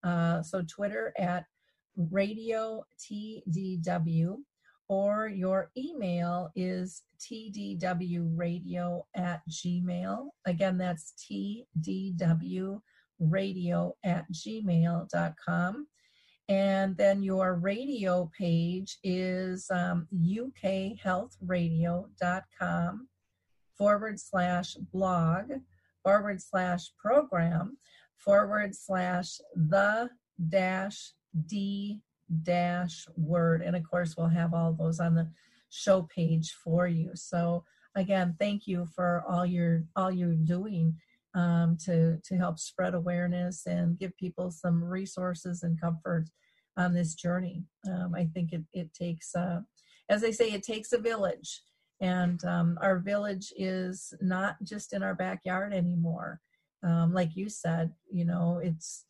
Uh, 0.04 0.42
so, 0.42 0.64
Twitter 0.64 1.14
at 1.20 1.46
Radio 1.98 2.86
TDW 3.00 4.38
or 4.92 5.28
your 5.30 5.72
email 5.78 6.52
is 6.54 7.04
tdwradio 7.18 9.02
at 9.16 9.42
gmail. 9.50 10.28
Again, 10.46 10.78
that's 10.78 11.14
tdwradio 11.32 12.82
at 14.04 14.26
gmail.com. 14.34 15.88
And 16.50 16.98
then 16.98 17.24
your 17.24 17.56
radio 17.56 18.30
page 18.38 18.98
is 19.02 19.72
um, 19.72 20.10
ukhealthradio.com 20.14 23.08
forward 23.78 24.20
slash 24.20 24.74
blog 24.92 25.52
forward 26.04 26.42
slash 26.42 26.92
program 27.02 27.78
forward 28.18 28.76
slash 28.76 29.40
the 29.56 30.10
dash 30.50 31.14
d 31.48 32.02
dash 32.44 33.08
word. 33.18 33.62
And 33.62 33.76
of 33.76 33.84
course, 33.90 34.16
we'll 34.18 34.28
have 34.28 34.54
all 34.54 34.74
those 34.74 35.00
on 35.00 35.16
the 35.16 35.30
show 35.70 36.04
page 36.04 36.52
for 36.64 36.88
you. 36.88 37.12
So 37.16 37.64
again, 37.96 38.36
thank 38.40 38.68
you 38.68 38.88
for 38.96 39.24
all 39.28 39.46
your 39.46 39.84
all 39.96 40.12
you're 40.12 40.36
doing 40.36 40.96
um, 41.34 41.78
to 41.86 42.18
to 42.18 42.38
help 42.38 42.60
spread 42.60 42.94
awareness 42.94 43.66
and 43.66 43.98
give 43.98 44.16
people 44.18 44.52
some 44.52 44.84
resources 44.84 45.64
and 45.64 45.80
comfort 45.80 46.30
on 46.78 46.94
this 46.94 47.16
journey. 47.16 47.64
Um, 47.88 48.14
I 48.16 48.26
think 48.34 48.54
it 48.54 48.64
it 48.74 48.94
takes, 48.94 49.36
uh, 49.36 49.62
as 50.10 50.22
they 50.22 50.32
say, 50.32 50.52
it 50.52 50.64
takes 50.64 50.94
a 50.94 50.98
village, 50.98 51.62
and 52.00 52.44
um, 52.46 52.78
our 52.82 53.00
village 53.00 53.54
is 53.58 54.14
not 54.22 54.56
just 54.64 54.94
in 54.94 55.04
our 55.04 55.16
backyard 55.16 55.74
anymore. 55.74 56.42
Um, 56.84 57.14
like 57.14 57.36
you 57.36 57.48
said, 57.48 57.92
you 58.12 58.26
know, 58.26 58.60
it's 58.64 59.06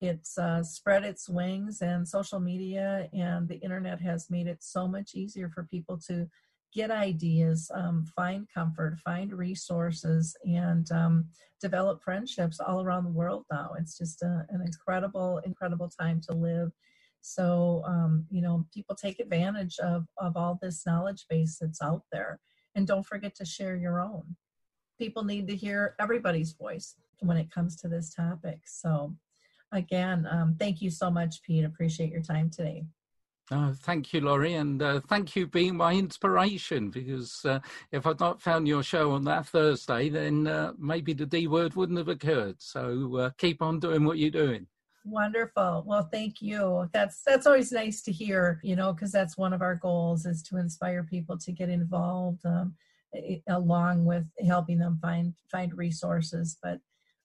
it's 0.00 0.36
uh, 0.38 0.62
spread 0.62 1.04
its 1.04 1.28
wings, 1.28 1.80
and 1.80 2.06
social 2.06 2.40
media 2.40 3.08
and 3.12 3.48
the 3.48 3.56
internet 3.56 4.00
has 4.00 4.30
made 4.30 4.46
it 4.46 4.62
so 4.62 4.86
much 4.86 5.14
easier 5.14 5.48
for 5.48 5.64
people 5.64 5.98
to 6.08 6.28
get 6.74 6.90
ideas, 6.90 7.70
um, 7.74 8.04
find 8.14 8.46
comfort, 8.52 8.98
find 8.98 9.32
resources, 9.32 10.36
and 10.44 10.90
um, 10.92 11.26
develop 11.60 12.02
friendships 12.02 12.60
all 12.60 12.82
around 12.82 13.04
the 13.04 13.10
world 13.10 13.44
now. 13.50 13.70
It's 13.78 13.96
just 13.96 14.22
a, 14.22 14.44
an 14.50 14.60
incredible, 14.60 15.38
incredible 15.44 15.88
time 15.88 16.20
to 16.28 16.34
live. 16.34 16.70
So, 17.22 17.82
um, 17.86 18.26
you 18.30 18.42
know, 18.42 18.66
people 18.72 18.94
take 18.94 19.18
advantage 19.18 19.78
of, 19.78 20.04
of 20.18 20.36
all 20.36 20.58
this 20.60 20.84
knowledge 20.86 21.24
base 21.30 21.58
that's 21.60 21.80
out 21.82 22.02
there. 22.12 22.38
And 22.74 22.86
don't 22.86 23.06
forget 23.06 23.34
to 23.36 23.44
share 23.46 23.76
your 23.76 24.00
own. 24.00 24.36
People 24.98 25.24
need 25.24 25.48
to 25.48 25.56
hear 25.56 25.94
everybody's 25.98 26.52
voice 26.52 26.94
when 27.20 27.38
it 27.38 27.50
comes 27.50 27.74
to 27.76 27.88
this 27.88 28.12
topic. 28.14 28.60
So, 28.66 29.16
again, 29.72 30.26
um, 30.30 30.56
thank 30.58 30.80
you 30.82 30.90
so 30.90 31.10
much, 31.10 31.42
Pete. 31.42 31.64
Appreciate 31.64 32.10
your 32.10 32.22
time 32.22 32.50
today. 32.50 32.84
Oh, 33.52 33.72
thank 33.82 34.12
you, 34.12 34.20
Lori, 34.22 34.54
and 34.54 34.82
uh, 34.82 35.00
thank 35.06 35.36
you 35.36 35.46
being 35.46 35.76
my 35.76 35.92
inspiration. 35.92 36.90
Because 36.90 37.44
uh, 37.44 37.60
if 37.92 38.04
I'd 38.04 38.18
not 38.18 38.42
found 38.42 38.66
your 38.66 38.82
show 38.82 39.12
on 39.12 39.22
that 39.24 39.46
Thursday, 39.46 40.08
then 40.08 40.48
uh, 40.48 40.72
maybe 40.78 41.12
the 41.12 41.26
D 41.26 41.46
word 41.46 41.76
wouldn't 41.76 41.98
have 41.98 42.08
occurred. 42.08 42.56
So 42.58 43.16
uh, 43.16 43.30
keep 43.38 43.62
on 43.62 43.78
doing 43.78 44.04
what 44.04 44.18
you're 44.18 44.30
doing. 44.30 44.66
Wonderful. 45.04 45.84
Well, 45.86 46.08
thank 46.10 46.42
you. 46.42 46.90
That's 46.92 47.22
that's 47.22 47.46
always 47.46 47.70
nice 47.70 48.02
to 48.02 48.12
hear. 48.12 48.58
You 48.64 48.74
know, 48.74 48.92
because 48.92 49.12
that's 49.12 49.38
one 49.38 49.52
of 49.52 49.62
our 49.62 49.76
goals 49.76 50.26
is 50.26 50.42
to 50.44 50.56
inspire 50.56 51.04
people 51.04 51.38
to 51.38 51.52
get 51.52 51.68
involved, 51.68 52.44
um, 52.44 52.74
along 53.46 54.06
with 54.06 54.26
helping 54.44 54.78
them 54.80 54.98
find 55.00 55.34
find 55.48 55.72
resources. 55.78 56.58
But 56.60 56.80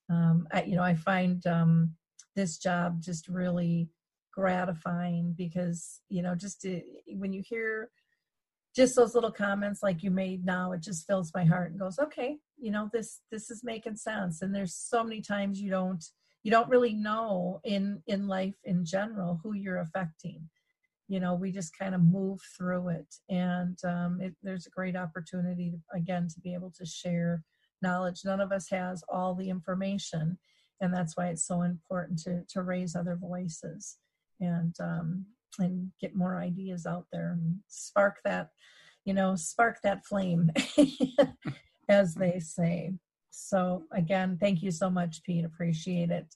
um, 0.07 0.47
I, 0.51 0.63
you 0.65 0.75
know, 0.75 0.83
I 0.83 0.93
find 0.93 1.43
um, 1.47 1.95
this 2.35 2.57
job 2.57 3.01
just 3.01 3.27
really 3.27 3.89
gratifying 4.33 5.33
because 5.37 5.99
you 6.09 6.21
know 6.21 6.35
just 6.35 6.61
to, 6.61 6.81
when 7.17 7.33
you 7.33 7.43
hear 7.45 7.89
just 8.73 8.95
those 8.95 9.13
little 9.13 9.31
comments 9.31 9.83
like 9.83 10.01
you 10.03 10.09
made 10.09 10.45
now 10.45 10.71
it 10.71 10.81
just 10.81 11.05
fills 11.05 11.31
my 11.35 11.43
heart 11.43 11.71
and 11.71 11.79
goes 11.79 11.99
okay 11.99 12.37
you 12.61 12.71
know 12.71 12.89
this 12.93 13.21
this 13.31 13.49
is 13.49 13.63
making 13.63 13.97
sense. 13.97 14.41
And 14.41 14.55
there's 14.55 14.75
so 14.75 15.03
many 15.03 15.21
times 15.21 15.59
you 15.59 15.71
don't 15.71 16.03
you 16.43 16.51
don't 16.51 16.69
really 16.69 16.93
know 16.93 17.59
in 17.63 18.01
in 18.07 18.27
life 18.27 18.55
in 18.63 18.85
general 18.85 19.41
who 19.43 19.53
you're 19.53 19.79
affecting. 19.79 20.47
You 21.07 21.19
know 21.19 21.33
we 21.33 21.51
just 21.51 21.77
kind 21.77 21.95
of 21.95 22.01
move 22.01 22.39
through 22.57 22.89
it. 22.89 23.15
And 23.29 23.77
um, 23.83 24.19
it, 24.21 24.35
there's 24.43 24.67
a 24.67 24.71
great 24.71 24.95
opportunity 24.95 25.71
to, 25.71 25.97
again 25.97 26.27
to 26.33 26.39
be 26.39 26.53
able 26.53 26.71
to 26.77 26.85
share 26.85 27.43
knowledge. 27.81 28.21
None 28.23 28.39
of 28.39 28.51
us 28.51 28.69
has 28.69 29.03
all 29.09 29.33
the 29.33 29.49
information 29.49 30.37
and 30.81 30.93
that's 30.93 31.15
why 31.15 31.27
it's 31.27 31.45
so 31.45 31.61
important 31.61 32.19
to 32.23 32.43
to 32.49 32.63
raise 32.63 32.95
other 32.95 33.15
voices 33.15 33.97
and 34.41 34.75
um, 34.81 35.25
and 35.59 35.91
get 36.01 36.15
more 36.15 36.37
ideas 36.37 36.85
out 36.85 37.05
there 37.13 37.33
and 37.33 37.57
spark 37.67 38.17
that 38.25 38.49
you 39.05 39.13
know 39.13 39.35
spark 39.35 39.77
that 39.83 40.05
flame 40.05 40.51
as 41.89 42.15
they 42.15 42.39
say. 42.39 42.93
So 43.29 43.83
again 43.93 44.37
thank 44.41 44.61
you 44.61 44.71
so 44.71 44.89
much 44.89 45.23
pete. 45.23 45.45
Appreciate 45.45 46.09
it. 46.09 46.27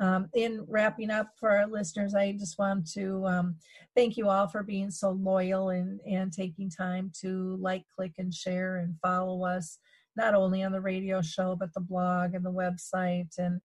Um, 0.00 0.28
in 0.34 0.66
wrapping 0.68 1.12
up 1.12 1.28
for 1.38 1.50
our 1.50 1.68
listeners 1.68 2.16
i 2.16 2.32
just 2.32 2.58
want 2.58 2.90
to 2.94 3.24
um, 3.26 3.54
thank 3.94 4.16
you 4.16 4.28
all 4.28 4.48
for 4.48 4.64
being 4.64 4.90
so 4.90 5.10
loyal 5.12 5.68
and 5.68 6.00
and 6.00 6.32
taking 6.32 6.68
time 6.68 7.12
to 7.20 7.56
like 7.60 7.84
click 7.94 8.14
and 8.18 8.34
share 8.34 8.78
and 8.78 8.96
follow 9.00 9.44
us 9.44 9.78
not 10.16 10.34
only 10.34 10.64
on 10.64 10.72
the 10.72 10.80
radio 10.80 11.22
show 11.22 11.54
but 11.54 11.72
the 11.74 11.80
blog 11.80 12.34
and 12.34 12.44
the 12.44 12.50
website 12.50 13.30
and 13.38 13.60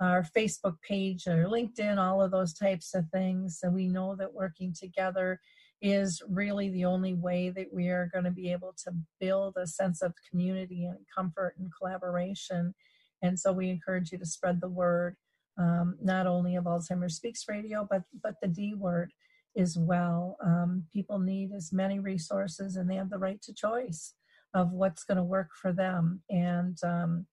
our 0.00 0.24
Facebook 0.36 0.76
page 0.86 1.26
or 1.26 1.46
LinkedIn, 1.46 1.98
all 1.98 2.20
of 2.22 2.30
those 2.30 2.52
types 2.52 2.94
of 2.94 3.04
things. 3.10 3.58
So 3.60 3.70
we 3.70 3.86
know 3.86 4.16
that 4.16 4.32
working 4.32 4.74
together 4.78 5.40
is 5.80 6.22
really 6.28 6.70
the 6.70 6.84
only 6.84 7.14
way 7.14 7.50
that 7.50 7.72
we 7.72 7.88
are 7.88 8.08
going 8.12 8.24
to 8.24 8.30
be 8.30 8.50
able 8.50 8.74
to 8.84 8.92
build 9.20 9.56
a 9.56 9.66
sense 9.66 10.02
of 10.02 10.14
community 10.30 10.86
and 10.86 10.98
comfort 11.14 11.54
and 11.58 11.70
collaboration. 11.78 12.74
And 13.22 13.38
so 13.38 13.52
we 13.52 13.70
encourage 13.70 14.10
you 14.10 14.18
to 14.18 14.26
spread 14.26 14.60
the 14.60 14.68
word, 14.68 15.16
um, 15.58 15.96
not 16.02 16.26
only 16.26 16.56
of 16.56 16.64
Alzheimer's 16.64 17.16
Speaks 17.16 17.44
Radio, 17.48 17.86
but 17.88 18.02
but 18.22 18.34
the 18.40 18.48
D 18.48 18.74
word 18.74 19.12
as 19.56 19.78
well. 19.78 20.36
Um, 20.44 20.84
people 20.92 21.18
need 21.18 21.52
as 21.52 21.72
many 21.72 22.00
resources, 22.00 22.76
and 22.76 22.90
they 22.90 22.96
have 22.96 23.10
the 23.10 23.18
right 23.18 23.40
to 23.42 23.54
choice 23.54 24.14
of 24.54 24.72
what's 24.72 25.04
going 25.04 25.18
to 25.18 25.24
work 25.24 25.50
for 25.60 25.72
them. 25.72 26.22
And 26.30 26.78
um, 26.82 27.26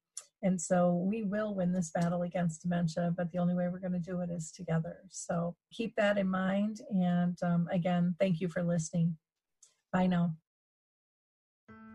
and 0.43 0.59
so 0.59 0.93
we 0.93 1.23
will 1.23 1.53
win 1.53 1.71
this 1.71 1.91
battle 1.91 2.23
against 2.23 2.63
dementia, 2.63 3.13
but 3.15 3.31
the 3.31 3.37
only 3.37 3.53
way 3.53 3.67
we're 3.69 3.79
going 3.79 3.91
to 3.91 3.99
do 3.99 4.21
it 4.21 4.29
is 4.29 4.51
together. 4.51 4.97
So 5.09 5.55
keep 5.71 5.95
that 5.95 6.17
in 6.17 6.29
mind. 6.29 6.81
And 6.89 7.37
um, 7.43 7.67
again, 7.71 8.15
thank 8.19 8.41
you 8.41 8.47
for 8.47 8.63
listening. 8.63 9.17
Bye 9.93 10.07
now. 10.07 10.35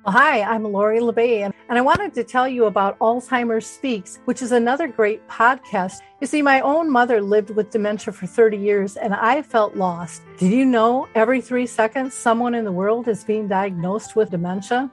Hi, 0.09 0.42
I'm 0.42 0.62
Lori 0.62 1.01
La 1.01 1.11
Bey, 1.11 1.42
and 1.42 1.53
I 1.68 1.80
wanted 1.80 2.14
to 2.14 2.22
tell 2.22 2.47
you 2.47 2.66
about 2.66 2.97
Alzheimer's 3.01 3.66
Speaks, 3.66 4.20
which 4.24 4.40
is 4.40 4.53
another 4.53 4.86
great 4.86 5.26
podcast. 5.26 5.99
You 6.20 6.28
see, 6.28 6.42
my 6.42 6.61
own 6.61 6.88
mother 6.88 7.20
lived 7.20 7.51
with 7.51 7.70
dementia 7.70 8.12
for 8.12 8.24
30 8.24 8.57
years, 8.57 8.97
and 8.97 9.12
I 9.12 9.42
felt 9.42 9.74
lost. 9.74 10.22
Did 10.38 10.53
you 10.53 10.64
know 10.64 11.09
every 11.16 11.40
three 11.40 11.66
seconds 11.66 12.14
someone 12.14 12.55
in 12.55 12.64
the 12.64 12.70
world 12.70 13.09
is 13.09 13.24
being 13.24 13.49
diagnosed 13.49 14.14
with 14.14 14.30
dementia? 14.30 14.92